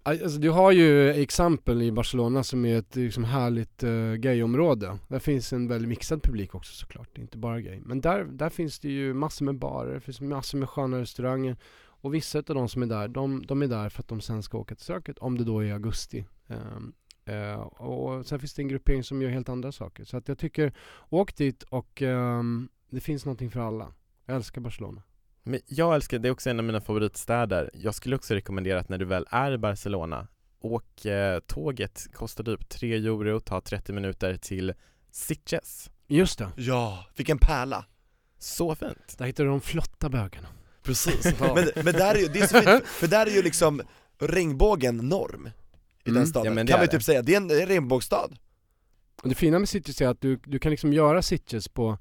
Alltså, 0.03 0.39
du 0.39 0.51
har 0.51 0.73
ju 0.73 1.11
exempel 1.11 1.83
i 1.83 1.93
Barcelona 1.93 2.43
som 2.43 2.65
är 2.65 2.79
ett 2.79 2.97
liksom, 2.97 3.25
härligt 3.25 3.85
uh, 3.85 4.15
gayområde. 4.15 4.99
Där 5.09 5.19
finns 5.19 5.53
en 5.53 5.69
väldigt 5.69 5.89
mixad 5.89 6.23
publik 6.23 6.55
också 6.55 6.73
såklart, 6.73 7.19
inte 7.19 7.39
bara 7.39 7.61
gay. 7.61 7.81
Men 7.85 8.01
där, 8.01 8.25
där 8.25 8.49
finns 8.49 8.79
det 8.79 8.89
ju 8.89 9.15
massor 9.15 9.45
med 9.45 9.59
barer, 9.59 9.95
det 9.95 10.01
finns 10.01 10.21
massor 10.21 10.59
med 10.59 10.69
sköna 10.69 11.01
restauranger. 11.01 11.57
Och 11.79 12.15
vissa 12.15 12.39
av 12.39 12.45
de 12.45 12.69
som 12.69 12.83
är 12.83 12.87
där, 12.87 13.09
de, 13.09 13.47
de 13.47 13.63
är 13.63 13.67
där 13.67 13.89
för 13.89 14.03
att 14.03 14.09
de 14.09 14.21
sen 14.21 14.43
ska 14.43 14.59
åka 14.59 14.75
till 14.75 14.85
Circuit, 14.85 15.19
om 15.19 15.39
det 15.39 15.45
då 15.45 15.65
är 15.65 15.73
augusti. 15.73 16.25
Um, 16.47 16.93
uh, 17.29 17.55
och 17.61 18.27
sen 18.27 18.39
finns 18.41 18.55
det 18.55 18.63
en 18.63 18.69
gruppering 18.69 19.05
som 19.05 19.23
gör 19.23 19.31
helt 19.31 19.49
andra 19.49 19.73
saker. 19.73 20.05
Så 20.05 20.17
att 20.17 20.29
jag 20.29 20.39
tycker, 20.39 20.73
åk 21.09 21.37
dit 21.37 21.63
och 21.63 22.03
um, 22.03 22.69
det 22.91 23.01
finns 23.01 23.25
någonting 23.25 23.51
för 23.51 23.61
alla. 23.61 23.93
Jag 24.27 24.37
älskar 24.37 24.61
Barcelona. 24.61 25.03
Men 25.43 25.61
jag 25.67 25.95
älskar, 25.95 26.19
det 26.19 26.29
är 26.29 26.33
också 26.33 26.51
en 26.51 26.59
av 26.59 26.65
mina 26.65 26.81
favoritstäder. 26.81 27.71
Jag 27.75 27.95
skulle 27.95 28.17
också 28.17 28.35
rekommendera 28.35 28.81
att 28.81 28.89
när 28.89 28.99
du 28.99 29.05
väl 29.05 29.27
är 29.31 29.53
i 29.53 29.59
Barcelona, 29.59 30.29
åk 30.61 31.05
eh, 31.05 31.41
tåget, 31.41 32.07
kostar 32.13 32.45
typ 32.45 32.69
3 32.69 32.95
euro, 32.95 33.41
tar 33.41 33.61
30 33.61 33.93
minuter 33.93 34.37
till 34.37 34.75
Sitges. 35.11 35.91
Just 36.07 36.39
det, 36.39 36.51
Ja, 36.57 37.07
vilken 37.17 37.39
pärla. 37.39 37.85
Så 38.39 38.75
fint! 38.75 39.19
där 39.19 39.27
hittar 39.27 39.45
du 39.45 39.51
de 39.51 39.61
flotta 39.61 40.09
bögarna. 40.09 40.49
Precis. 40.83 41.41
men, 41.41 41.69
men 41.85 41.95
där 41.95 42.15
är 42.15 42.19
ju, 42.19 42.27
det 42.27 42.41
är 42.41 42.47
så 42.47 42.63
fint, 42.63 42.87
för 42.87 43.07
där 43.07 43.27
är 43.27 43.31
ju 43.31 43.43
liksom 43.43 43.83
regnbågen 44.19 44.97
norm 44.97 45.51
i 46.09 46.11
Mm. 46.11 46.21
den 46.21 46.27
staden, 46.27 46.47
Ja, 46.47 46.55
men 46.55 46.67
det 46.67 46.73
kan 46.73 46.81
ju 46.83 46.87
typ 46.87 47.03
säga, 47.03 47.23
det 47.23 47.33
är 47.35 47.37
en 47.37 47.51
regnbågsstad. 47.51 48.29
Och 49.23 49.29
det 49.29 49.35
fina 49.35 49.59
med 49.59 49.69
Sitges 49.69 50.01
är 50.01 50.09
att 50.09 50.21
du, 50.21 50.41
du 50.45 50.59
kan 50.59 50.71
liksom 50.71 50.93
göra 50.93 51.23
Sitges 51.23 51.69
på 51.69 51.99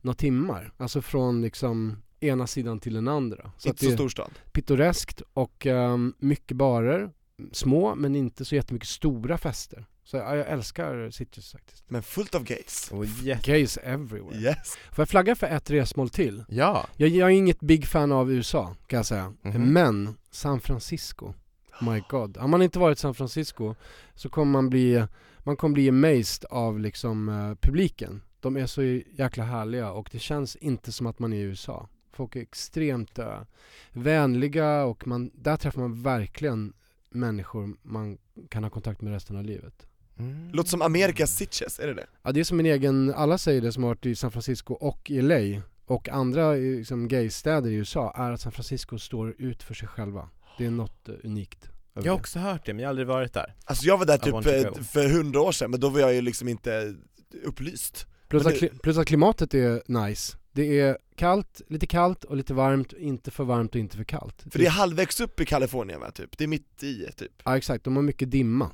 några 0.00 0.14
timmar. 0.14 0.72
Alltså 0.76 1.02
från 1.02 1.42
liksom 1.42 2.02
ena 2.20 2.46
sidan 2.46 2.80
till 2.80 2.94
den 2.94 3.08
andra. 3.08 3.52
Så 3.58 3.68
Inte 3.68 3.84
så 3.84 3.90
stor 3.92 4.08
stad. 4.08 4.30
pittoreskt 4.52 5.22
och 5.34 5.66
ehm, 5.66 6.14
mycket 6.18 6.56
barer. 6.56 7.10
Små 7.52 7.94
men 7.94 8.16
inte 8.16 8.44
så 8.44 8.54
jättemycket 8.54 8.88
stora 8.88 9.38
fester. 9.38 9.86
Så 10.04 10.16
ja, 10.16 10.36
jag 10.36 10.48
älskar 10.48 11.10
Sitges 11.10 11.52
faktiskt. 11.52 11.84
Men 11.90 12.02
fullt 12.02 12.34
av 12.34 12.44
gays. 12.44 12.88
Och 12.92 13.04
jätte... 13.06 13.50
Gays 13.50 13.76
everywhere. 13.76 14.36
Yes. 14.40 14.76
Får 14.92 15.02
jag 15.02 15.08
flagga 15.08 15.34
för 15.36 15.46
ett 15.46 15.70
resmål 15.70 16.10
till? 16.10 16.44
Ja, 16.48 16.86
Jag, 16.96 17.08
jag 17.08 17.26
är 17.30 17.34
inget 17.34 17.60
big 17.60 17.86
fan 17.86 18.12
av 18.12 18.32
USA 18.32 18.74
kan 18.86 18.96
jag 18.96 19.06
säga. 19.06 19.32
Mhm. 19.42 19.72
Men 19.72 20.14
San 20.30 20.60
Francisco. 20.60 21.32
My 21.80 22.02
god. 22.08 22.36
Har 22.36 22.48
man 22.48 22.62
inte 22.62 22.78
varit 22.78 22.98
i 22.98 23.00
San 23.00 23.14
Francisco 23.14 23.74
så 24.14 24.28
kommer 24.28 24.52
man 24.52 24.70
bli, 24.70 25.06
man 25.38 25.56
kommer 25.56 25.74
bli 25.74 25.88
amazed 25.88 26.44
av 26.50 26.80
liksom 26.80 27.28
eh, 27.28 27.54
publiken. 27.54 28.22
De 28.40 28.56
är 28.56 28.66
så 28.66 28.82
jäkla 29.12 29.44
härliga 29.44 29.92
och 29.92 30.08
det 30.12 30.18
känns 30.18 30.56
inte 30.56 30.92
som 30.92 31.06
att 31.06 31.18
man 31.18 31.32
är 31.32 31.36
i 31.36 31.40
USA. 31.40 31.88
Folk 32.12 32.36
är 32.36 32.40
extremt 32.40 33.18
uh, 33.18 33.40
vänliga 33.92 34.84
och 34.84 35.06
man, 35.06 35.30
där 35.34 35.56
träffar 35.56 35.80
man 35.80 36.02
verkligen 36.02 36.72
människor 37.10 37.76
man 37.82 38.18
kan 38.48 38.62
ha 38.64 38.70
kontakt 38.70 39.00
med 39.00 39.12
resten 39.12 39.36
av 39.36 39.44
livet. 39.44 39.86
mm. 40.18 40.50
Låter 40.52 40.70
som 40.70 40.82
Amerikas 40.82 41.36
Sitges, 41.36 41.78
är 41.78 41.86
det 41.86 41.94
det? 41.94 42.06
Ja 42.22 42.32
det 42.32 42.40
är 42.40 42.44
som 42.44 42.60
en 42.60 42.66
egen, 42.66 43.14
alla 43.14 43.38
säger 43.38 43.60
det 43.60 43.72
som 43.72 43.82
har 43.82 43.90
varit 43.90 44.06
i 44.06 44.14
San 44.14 44.30
Francisco 44.30 44.74
och 44.74 45.10
i 45.10 45.22
LA 45.22 45.62
och 45.86 46.08
andra 46.08 46.56
eh, 46.56 46.62
liksom, 46.62 47.08
gaystäder 47.08 47.70
i 47.70 47.74
USA 47.74 48.12
är 48.16 48.32
att 48.32 48.40
San 48.40 48.52
Francisco 48.52 48.98
står 48.98 49.34
ut 49.38 49.62
för 49.62 49.74
sig 49.74 49.88
själva. 49.88 50.28
Det 50.58 50.66
är 50.66 50.70
något 50.70 51.08
unikt. 51.08 51.69
Jag 51.94 52.12
har 52.12 52.18
också 52.18 52.38
hört 52.38 52.66
det 52.66 52.72
men 52.74 52.80
jag 52.82 52.86
har 52.88 52.90
aldrig 52.90 53.06
varit 53.08 53.32
där. 53.32 53.54
Alltså 53.64 53.86
jag 53.86 53.98
var 53.98 54.06
där 54.06 54.18
typ 54.18 54.86
för 54.86 55.08
hundra 55.08 55.40
år 55.40 55.52
sedan, 55.52 55.70
men 55.70 55.80
då 55.80 55.88
var 55.88 56.00
jag 56.00 56.14
ju 56.14 56.20
liksom 56.20 56.48
inte 56.48 56.94
upplyst. 57.44 58.06
Plus 58.28 58.46
att, 58.46 58.52
det- 58.52 58.58
kli- 58.60 58.78
plus 58.82 58.98
att 58.98 59.06
klimatet 59.06 59.54
är 59.54 59.82
nice. 59.86 60.36
Det 60.52 60.80
är 60.80 60.98
kallt, 61.16 61.60
lite 61.68 61.86
kallt 61.86 62.24
och 62.24 62.36
lite 62.36 62.54
varmt, 62.54 62.92
inte 62.92 63.30
för 63.30 63.44
varmt 63.44 63.74
och 63.74 63.80
inte 63.80 63.96
för 63.96 64.04
kallt. 64.04 64.42
För 64.50 64.58
det 64.58 64.66
är 64.66 64.70
halvvägs 64.70 65.20
upp 65.20 65.40
i 65.40 65.46
Kalifornien 65.46 66.00
va, 66.00 66.10
typ? 66.10 66.38
Det 66.38 66.44
är 66.44 66.48
mitt 66.48 66.82
i 66.82 67.06
typ 67.16 67.32
Ja 67.44 67.56
exakt, 67.56 67.84
de 67.84 67.96
har 67.96 68.02
mycket 68.02 68.30
dimma. 68.30 68.70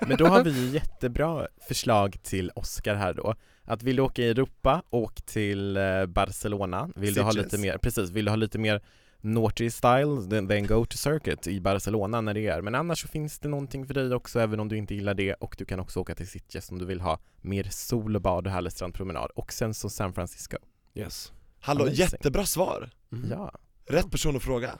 Men 0.00 0.16
då 0.16 0.26
har 0.26 0.44
vi 0.44 0.50
ju 0.66 0.66
jättebra 0.70 1.46
förslag 1.68 2.16
till 2.22 2.50
Oscar 2.54 2.94
här 2.94 3.14
då. 3.14 3.34
Att 3.64 3.82
vill 3.82 3.96
du 3.96 4.02
åka 4.02 4.22
i 4.22 4.28
Europa, 4.30 4.82
åk 4.90 5.22
till 5.22 5.76
eh, 5.76 6.06
Barcelona. 6.06 6.90
Vill 6.96 7.14
du 7.14 7.20
ha 7.22 7.32
Sitges. 7.32 7.44
lite 7.44 7.58
mer, 7.58 7.78
precis, 7.78 8.10
vill 8.10 8.24
du 8.24 8.30
ha 8.30 8.36
lite 8.36 8.58
mer 8.58 8.82
naughty 9.20 9.70
style, 9.70 10.46
then, 10.48 10.66
go 10.66 10.84
to 10.84 10.96
circuit 10.96 11.46
i 11.46 11.60
Barcelona 11.60 12.20
när 12.20 12.34
det 12.34 12.46
är. 12.46 12.62
Men 12.62 12.74
annars 12.74 13.02
så 13.02 13.08
finns 13.08 13.38
det 13.38 13.48
någonting 13.48 13.86
för 13.86 13.94
dig 13.94 14.14
också 14.14 14.40
även 14.40 14.60
om 14.60 14.68
du 14.68 14.76
inte 14.76 14.94
gillar 14.94 15.14
det 15.14 15.34
och 15.34 15.54
du 15.58 15.64
kan 15.64 15.80
också 15.80 16.00
åka 16.00 16.14
till 16.14 16.28
Sitges 16.28 16.70
om 16.70 16.78
du 16.78 16.84
vill 16.84 17.00
ha 17.00 17.18
mer 17.40 17.64
sol 17.70 18.16
och 18.16 18.22
bad 18.22 18.46
och 18.46 18.52
härlig 18.52 18.72
strandpromenad. 18.72 19.30
Och 19.34 19.52
sen 19.52 19.74
så 19.74 19.90
San 19.90 20.12
Francisco. 20.12 20.56
Yes. 20.94 21.32
Hallå, 21.60 21.82
Amazing. 21.84 22.00
jättebra 22.00 22.46
svar! 22.46 22.90
Mhm. 23.08 23.30
Ja. 23.30 23.52
Rätt 23.86 24.10
person 24.10 24.36
att 24.36 24.42
fråga 24.42 24.78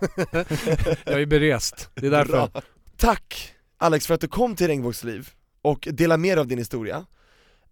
jag 1.04 1.22
är 1.22 1.26
berest, 1.26 1.90
det 1.94 2.06
är 2.06 2.10
därför. 2.10 2.32
Bra. 2.32 2.62
Tack 2.96 3.54
Alex 3.78 4.06
för 4.06 4.14
att 4.14 4.20
du 4.20 4.28
kom 4.28 4.56
till 4.56 4.66
Regnbågsliv 4.66 5.30
och 5.62 5.88
delar 5.92 6.16
mer 6.16 6.36
av 6.36 6.46
din 6.46 6.58
historia 6.58 7.06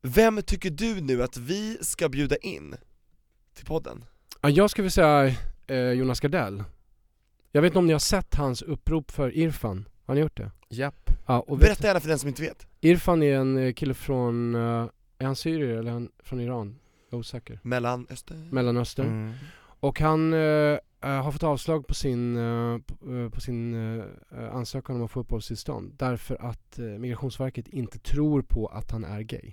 Vem 0.02 0.42
tycker 0.42 0.70
du 0.70 1.00
nu 1.00 1.22
att 1.22 1.36
vi 1.36 1.78
ska 1.80 2.08
bjuda 2.08 2.36
in 2.36 2.76
till 3.54 3.66
podden? 3.66 4.04
Ja, 4.40 4.48
jag 4.48 4.70
skulle 4.70 4.82
vilja 4.82 4.90
säga 4.90 5.34
eh, 5.66 5.90
Jonas 5.90 6.20
Gardell. 6.20 6.64
Jag 7.52 7.62
vet 7.62 7.70
inte 7.70 7.78
om 7.78 7.86
ni 7.86 7.92
har 7.92 8.00
sett 8.00 8.34
hans 8.34 8.62
upprop 8.62 9.10
för 9.10 9.36
Irfan? 9.36 9.88
Har 10.04 10.14
ni 10.14 10.20
gjort 10.20 10.36
det? 10.36 10.50
Japp. 10.68 11.10
Ja, 11.26 11.40
och 11.40 11.60
vet, 11.60 11.68
Berätta 11.68 11.86
gärna 11.86 12.00
för 12.00 12.08
den 12.08 12.18
som 12.18 12.28
inte 12.28 12.42
vet 12.42 12.66
Irfan 12.80 13.22
är 13.22 13.36
en 13.36 13.58
eh, 13.58 13.72
kille 13.72 13.94
från, 13.94 14.54
eh, 14.54 14.88
är 15.18 15.26
han 15.26 15.36
syrier 15.36 15.76
eller 15.76 15.90
är 15.90 15.94
han 15.94 16.08
från 16.18 16.40
Iran? 16.40 16.78
Jag 17.10 17.16
är 17.16 17.20
osäker. 17.20 17.60
Mellanöstern 17.62 18.48
Mellanöstern. 18.50 19.06
Mm. 19.06 19.34
Och 19.80 20.00
han, 20.00 20.32
eh, 20.32 20.38
eh, 20.38 20.78
har 21.00 21.32
fått 21.32 21.42
avslag 21.42 21.86
på 21.86 21.94
sin, 21.94 22.36
eh, 22.36 22.78
på, 22.78 23.14
eh, 23.14 23.30
på 23.30 23.40
sin 23.40 23.74
eh, 23.98 24.54
ansökan 24.54 24.96
om 24.96 25.02
att 25.02 25.10
få 25.10 25.20
uppehållstillstånd 25.20 25.92
därför 25.96 26.36
att 26.40 26.78
eh, 26.78 26.84
Migrationsverket 26.84 27.68
inte 27.68 27.98
tror 27.98 28.42
på 28.42 28.66
att 28.66 28.90
han 28.90 29.04
är 29.04 29.20
gay. 29.20 29.52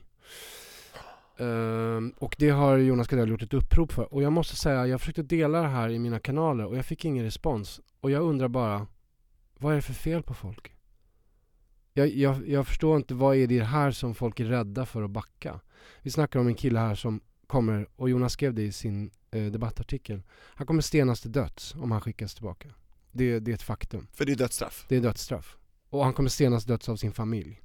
Ehm, 1.37 2.13
och 2.17 2.35
det 2.39 2.49
har 2.49 2.77
Jonas 2.77 3.07
Gardell 3.07 3.29
gjort 3.29 3.41
ett 3.41 3.53
upprop 3.53 3.91
för. 3.91 4.13
Och 4.13 4.23
jag 4.23 4.33
måste 4.33 4.55
säga, 4.55 4.87
jag 4.87 4.99
försökte 4.99 5.23
dela 5.23 5.61
det 5.61 5.67
här 5.67 5.89
i 5.89 5.99
mina 5.99 6.19
kanaler 6.19 6.65
och 6.65 6.77
jag 6.77 6.85
fick 6.85 7.05
ingen 7.05 7.25
respons. 7.25 7.81
Och 8.01 8.11
jag 8.11 8.23
undrar 8.23 8.47
bara, 8.47 8.87
vad 9.59 9.71
är 9.71 9.75
det 9.75 9.81
för 9.81 9.93
fel 9.93 10.23
på 10.23 10.33
folk? 10.33 10.75
Jag, 11.93 12.07
jag, 12.07 12.49
jag 12.49 12.67
förstår 12.67 12.97
inte, 12.97 13.13
vad 13.13 13.35
är 13.35 13.47
det 13.47 13.63
här 13.63 13.91
som 13.91 14.15
folk 14.15 14.39
är 14.39 14.45
rädda 14.45 14.85
för 14.85 15.03
att 15.03 15.11
backa? 15.11 15.59
Vi 16.01 16.11
snackar 16.11 16.39
om 16.39 16.47
en 16.47 16.55
kille 16.55 16.79
här 16.79 16.95
som 16.95 17.21
kommer, 17.47 17.87
och 17.95 18.09
Jonas 18.09 18.33
skrev 18.33 18.53
det 18.53 18.63
i 18.63 18.71
sin 18.71 19.11
eh, 19.31 19.45
debattartikel. 19.45 20.21
Han 20.31 20.67
kommer 20.67 20.81
stenas 20.81 21.21
till 21.21 21.31
döds 21.31 21.75
om 21.75 21.91
han 21.91 22.01
skickas 22.01 22.35
tillbaka. 22.35 22.69
Det, 23.11 23.39
det 23.39 23.51
är 23.51 23.55
ett 23.55 23.61
faktum. 23.61 24.07
För 24.13 24.25
det 24.25 24.31
är 24.31 24.35
dödsstraff. 24.35 24.85
Det 24.89 24.95
är 24.95 25.01
dödsstraff. 25.01 25.57
Och 25.89 26.03
han 26.03 26.13
kommer 26.13 26.29
stenas 26.29 26.63
till 26.63 26.71
döds 26.71 26.89
av 26.89 26.95
sin 26.95 27.11
familj. 27.11 27.61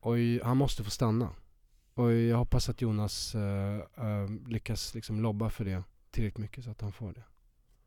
Och 0.00 0.14
han 0.42 0.56
måste 0.56 0.84
få 0.84 0.90
stanna. 0.90 1.30
Och 1.94 2.12
jag 2.12 2.36
hoppas 2.36 2.68
att 2.68 2.80
Jonas 2.80 3.34
uh, 3.34 3.42
uh, 4.04 4.48
lyckas 4.48 4.94
liksom 4.94 5.20
lobba 5.20 5.50
för 5.50 5.64
det 5.64 5.82
tillräckligt 6.10 6.38
mycket 6.38 6.64
så 6.64 6.70
att 6.70 6.80
han 6.80 6.92
får 6.92 7.12
det. 7.12 7.22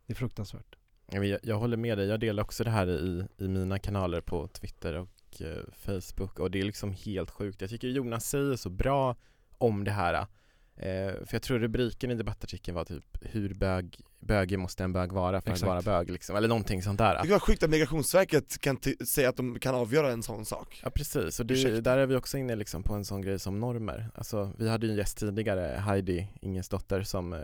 Det 0.05 0.13
är 0.13 0.15
fruktansvärt. 0.15 0.75
Jag, 1.11 1.39
jag 1.43 1.59
håller 1.59 1.77
med 1.77 1.97
dig, 1.97 2.07
jag 2.07 2.19
delar 2.19 2.43
också 2.43 2.63
det 2.63 2.69
här 2.69 2.87
i, 2.89 3.27
i 3.37 3.47
mina 3.47 3.79
kanaler 3.79 4.21
på 4.21 4.47
Twitter 4.47 4.93
och 4.93 5.41
uh, 5.41 5.63
Facebook 5.71 6.39
och 6.39 6.51
det 6.51 6.59
är 6.59 6.63
liksom 6.63 6.93
helt 6.93 7.31
sjukt. 7.31 7.61
Jag 7.61 7.69
tycker 7.69 7.87
Jonas 7.87 8.25
säger 8.25 8.55
så 8.55 8.69
bra 8.69 9.15
om 9.57 9.83
det 9.83 9.91
här. 9.91 10.27
Eh, 10.77 11.13
för 11.13 11.27
jag 11.31 11.41
tror 11.41 11.59
rubriken 11.59 12.11
i 12.11 12.15
debattartikeln 12.15 12.75
var 12.75 12.85
typ 12.85 13.17
hur 13.21 13.53
bög, 13.53 13.99
bögig 14.19 14.59
måste 14.59 14.83
en 14.83 14.93
bög 14.93 15.11
vara 15.11 15.41
för 15.41 15.51
Exakt. 15.51 15.63
att 15.63 15.85
vara 15.85 15.97
bög 15.97 16.11
liksom, 16.11 16.35
eller 16.35 16.47
någonting 16.47 16.83
sånt 16.83 16.97
där. 16.97 17.23
Det 17.23 17.29
var 17.29 17.39
sjukt 17.39 17.63
att 17.63 17.69
Migrationsverket 17.69 18.61
kan 18.61 18.79
säga 19.07 19.29
att 19.29 19.37
de 19.37 19.59
kan 19.59 19.75
avgöra 19.75 20.11
en 20.11 20.23
sån 20.23 20.45
sak. 20.45 20.79
Ja 20.83 20.89
precis, 20.89 21.39
och 21.39 21.45
det, 21.45 21.81
där 21.81 21.97
är 21.97 22.05
vi 22.05 22.15
också 22.15 22.37
inne 22.37 22.55
liksom 22.55 22.83
på 22.83 22.93
en 22.93 23.05
sån 23.05 23.21
grej 23.21 23.39
som 23.39 23.59
normer. 23.59 24.09
Alltså 24.15 24.51
vi 24.57 24.69
hade 24.69 24.85
ju 24.85 24.91
en 24.91 24.97
gäst 24.97 25.17
tidigare, 25.17 25.79
Heidi 25.79 26.27
Ingensdotter 26.41 27.03
som 27.03 27.33
eh, 27.33 27.39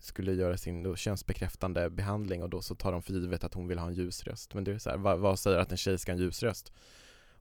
skulle 0.00 0.32
göra 0.32 0.56
sin 0.56 0.82
då, 0.82 0.96
könsbekräftande 0.96 1.90
behandling 1.90 2.42
och 2.42 2.50
då 2.50 2.62
så 2.62 2.74
tar 2.74 2.92
de 2.92 3.02
för 3.02 3.12
givet 3.12 3.44
att 3.44 3.54
hon 3.54 3.68
vill 3.68 3.78
ha 3.78 3.86
en 3.86 3.94
ljus 3.94 4.24
röst. 4.24 4.54
Men 4.54 4.64
det 4.64 4.72
är 4.72 4.78
så 4.78 4.90
här, 4.90 4.96
vad, 4.96 5.18
vad 5.18 5.38
säger 5.38 5.58
att 5.58 5.70
en 5.70 5.78
tjej 5.78 5.98
ska 5.98 6.12
ha 6.12 6.16
en 6.16 6.22
ljus 6.22 6.42
röst? 6.42 6.72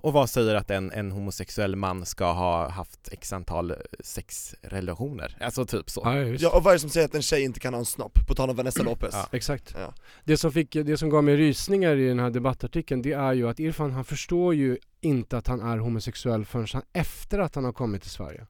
Och 0.02 0.14
vad 0.14 0.30
säger 0.30 0.56
att 0.56 0.72
en, 0.72 0.92
en 0.92 1.12
homosexuell 1.12 1.76
man 1.76 2.06
ska 2.06 2.32
ha 2.32 2.70
haft 2.70 3.10
x 3.12 3.34
antal 3.34 3.72
eh, 3.72 3.78
sexrelationer? 4.00 5.38
Alltså 5.42 5.66
typ 5.66 5.90
så. 5.90 6.02
Ja. 6.06 6.16
Ja, 6.16 6.58
och 6.58 6.64
vad 6.64 6.72
är 6.72 6.76
det 6.76 6.80
som 6.80 6.90
säger 6.90 7.08
att 7.08 7.16
en 7.16 7.22
tjej 7.22 7.44
inte 7.44 7.60
kan 7.60 7.74
ha 7.74 7.80
en 7.80 7.86
snopp? 7.86 8.28
På 8.28 8.36
tal 8.36 8.50
om 8.50 8.56
Vanessa 8.56 8.84
Lopez. 8.84 9.14
Ja. 9.14 9.28
Exakt. 9.32 9.76
Ja. 9.78 9.94
Det, 10.24 10.38
som 10.38 10.52
fick, 10.52 10.74
det 10.74 10.98
som 10.98 11.10
gav 11.10 11.24
mig 11.24 11.38
rysningar 11.38 11.96
i 11.96 12.08
den 12.08 12.20
här 12.20 12.30
debattartikeln 12.30 13.02
det 13.02 13.14
är 13.14 13.34
ju 13.34 13.50
att 13.50 13.60
Irfan 13.60 13.92
han 13.92 14.06
förstår 14.06 14.56
ju 14.56 14.78
inte 15.02 15.38
att 15.38 15.48
han 15.48 15.62
är 15.62 15.78
homosexuell 15.78 16.46
förrän 16.46 16.68
han, 16.74 16.84
efter 16.94 17.40
att 17.40 17.56
han 17.56 17.66
har 17.66 17.74
kommit 17.74 18.02
till 18.02 18.12
Sverige. 18.12 18.48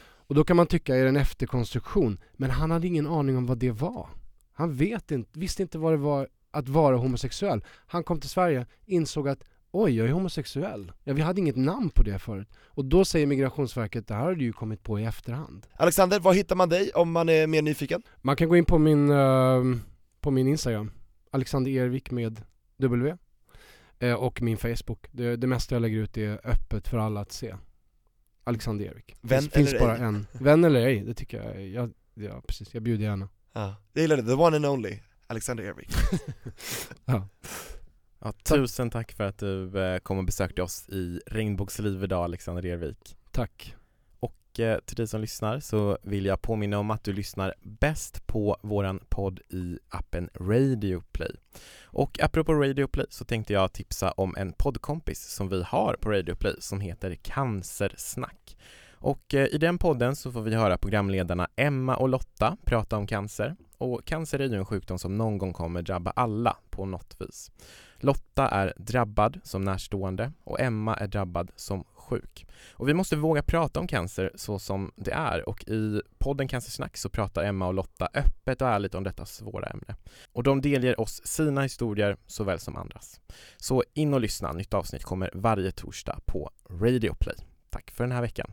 Och 0.00 0.34
då 0.34 0.44
kan 0.44 0.56
man 0.56 0.66
tycka 0.66 0.96
är 0.96 1.02
det 1.02 1.08
en 1.08 1.16
efterkonstruktion, 1.16 2.18
men 2.32 2.50
han 2.50 2.70
hade 2.70 2.86
ingen 2.86 3.06
aning 3.06 3.36
om 3.36 3.46
vad 3.46 3.58
det 3.58 3.70
var. 3.70 4.08
Han 4.52 4.74
vet 4.74 5.10
inte, 5.10 5.38
visste 5.38 5.62
inte 5.62 5.78
vad 5.78 5.92
det 5.92 5.96
var 5.96 6.28
att 6.50 6.68
vara 6.68 6.96
homosexuell. 6.96 7.64
Han 7.86 8.04
kom 8.04 8.20
till 8.20 8.30
Sverige, 8.30 8.66
insåg 8.86 9.28
att 9.28 9.44
oj, 9.70 9.96
jag 9.96 10.08
är 10.08 10.12
homosexuell. 10.12 10.92
Ja, 11.04 11.14
vi 11.14 11.22
hade 11.22 11.40
inget 11.40 11.56
namn 11.56 11.90
på 11.90 12.02
det 12.02 12.18
förut. 12.18 12.48
Och 12.66 12.84
då 12.84 13.04
säger 13.04 13.26
Migrationsverket, 13.26 14.06
det 14.06 14.14
här 14.14 14.22
har 14.22 14.34
du 14.34 14.44
ju 14.44 14.52
kommit 14.52 14.82
på 14.82 15.00
i 15.00 15.04
efterhand. 15.04 15.66
Alexander, 15.76 16.20
var 16.20 16.32
hittar 16.32 16.56
man 16.56 16.68
dig 16.68 16.90
om 16.94 17.12
man 17.12 17.28
är 17.28 17.46
mer 17.46 17.62
nyfiken? 17.62 18.02
Man 18.16 18.36
kan 18.36 18.48
gå 18.48 18.56
in 18.56 18.64
på 18.64 18.78
min, 18.78 19.10
eh, 19.10 19.62
på 20.20 20.30
min 20.30 20.48
Instagram, 20.48 20.90
Alexander 21.30 21.70
Ervik 21.70 22.10
med 22.10 22.40
W. 22.78 23.16
Eh, 23.98 24.14
och 24.14 24.42
min 24.42 24.56
Facebook. 24.56 25.06
Det, 25.10 25.36
det 25.36 25.46
mesta 25.46 25.74
jag 25.74 25.82
lägger 25.82 25.98
ut 25.98 26.16
är 26.16 26.40
öppet 26.44 26.88
för 26.88 26.98
alla 26.98 27.20
att 27.20 27.32
se. 27.32 27.54
Alexander 28.44 28.84
Ervik. 28.84 29.16
Vän 29.20 29.40
finns, 29.40 29.52
finns 29.52 29.68
eller 29.68 29.80
bara 29.80 29.96
ej? 29.96 30.02
en. 30.02 30.26
Vän 30.32 30.64
eller 30.64 30.86
ej, 30.86 31.00
det 31.00 31.14
tycker 31.14 31.42
jag. 31.42 31.66
jag 31.66 31.92
ja, 32.14 32.42
precis. 32.46 32.74
Jag 32.74 32.82
bjuder 32.82 33.04
gärna. 33.04 33.28
Ja. 33.52 33.76
Jag 33.92 34.02
gillar 34.02 34.16
det, 34.16 34.22
the 34.22 34.32
one 34.32 34.56
and 34.56 34.66
only, 34.66 34.98
Alexander 35.26 35.64
Ervik. 35.64 35.88
Ja, 37.04 37.28
tusen 38.42 38.90
tack 38.90 39.12
för 39.12 39.24
att 39.24 39.38
du 39.38 39.80
eh, 39.80 39.98
kom 39.98 40.18
och 40.18 40.24
besökte 40.24 40.62
oss 40.62 40.88
i 40.88 41.20
Regnbågsliv 41.26 42.04
idag 42.04 42.24
Alexander 42.24 42.66
Ervik. 42.66 43.16
Tack. 43.32 43.74
Och 44.20 44.60
eh, 44.60 44.78
till 44.78 44.96
dig 44.96 45.06
som 45.06 45.20
lyssnar 45.20 45.60
så 45.60 45.98
vill 46.02 46.26
jag 46.26 46.42
påminna 46.42 46.78
om 46.78 46.90
att 46.90 47.04
du 47.04 47.12
lyssnar 47.12 47.54
bäst 47.62 48.26
på 48.26 48.56
våran 48.62 49.00
podd 49.08 49.40
i 49.48 49.78
appen 49.88 50.30
Radio 50.34 51.02
Play. 51.12 51.30
Och 51.84 52.22
apropå 52.22 52.54
Radio 52.54 52.86
Play 52.86 53.06
så 53.10 53.24
tänkte 53.24 53.52
jag 53.52 53.72
tipsa 53.72 54.10
om 54.10 54.34
en 54.36 54.52
poddkompis 54.52 55.34
som 55.34 55.48
vi 55.48 55.62
har 55.62 55.94
på 55.94 56.10
Radio 56.10 56.34
Play 56.34 56.54
som 56.58 56.80
heter 56.80 57.14
Cancersnack. 57.14 58.56
Och 59.00 59.34
eh, 59.34 59.46
i 59.46 59.58
den 59.58 59.78
podden 59.78 60.16
så 60.16 60.32
får 60.32 60.42
vi 60.42 60.54
höra 60.54 60.78
programledarna 60.78 61.48
Emma 61.56 61.96
och 61.96 62.08
Lotta 62.08 62.56
prata 62.64 62.96
om 62.96 63.06
cancer. 63.06 63.56
Och 63.78 64.04
cancer 64.04 64.38
är 64.38 64.48
ju 64.48 64.56
en 64.56 64.66
sjukdom 64.66 64.98
som 64.98 65.18
någon 65.18 65.38
gång 65.38 65.52
kommer 65.52 65.82
drabba 65.82 66.10
alla 66.10 66.56
på 66.70 66.86
något 66.86 67.16
vis. 67.18 67.50
Lotta 68.00 68.48
är 68.48 68.74
drabbad 68.76 69.40
som 69.44 69.62
närstående 69.62 70.32
och 70.44 70.60
Emma 70.60 70.94
är 70.94 71.06
drabbad 71.06 71.50
som 71.56 71.84
sjuk. 71.94 72.46
Och 72.70 72.88
vi 72.88 72.94
måste 72.94 73.16
våga 73.16 73.42
prata 73.42 73.80
om 73.80 73.86
cancer 73.86 74.32
så 74.34 74.58
som 74.58 74.92
det 74.96 75.12
är 75.12 75.48
och 75.48 75.68
i 75.68 76.02
podden 76.18 76.48
Cancersnack 76.48 76.96
så 76.96 77.08
pratar 77.08 77.44
Emma 77.44 77.66
och 77.66 77.74
Lotta 77.74 78.08
öppet 78.14 78.62
och 78.62 78.68
ärligt 78.68 78.94
om 78.94 79.04
detta 79.04 79.26
svåra 79.26 79.66
ämne. 79.66 79.96
Och 80.32 80.42
de 80.42 80.60
delger 80.60 81.00
oss 81.00 81.20
sina 81.24 81.62
historier 81.62 82.16
såväl 82.26 82.58
som 82.58 82.76
andras. 82.76 83.20
Så 83.56 83.84
in 83.94 84.14
och 84.14 84.20
lyssna, 84.20 84.52
nytt 84.52 84.74
avsnitt 84.74 85.04
kommer 85.04 85.30
varje 85.34 85.70
torsdag 85.70 86.20
på 86.26 86.50
Radio 86.70 87.14
Play. 87.14 87.36
Tack 87.70 87.90
för 87.90 88.04
den 88.04 88.12
här 88.12 88.22
veckan. 88.22 88.52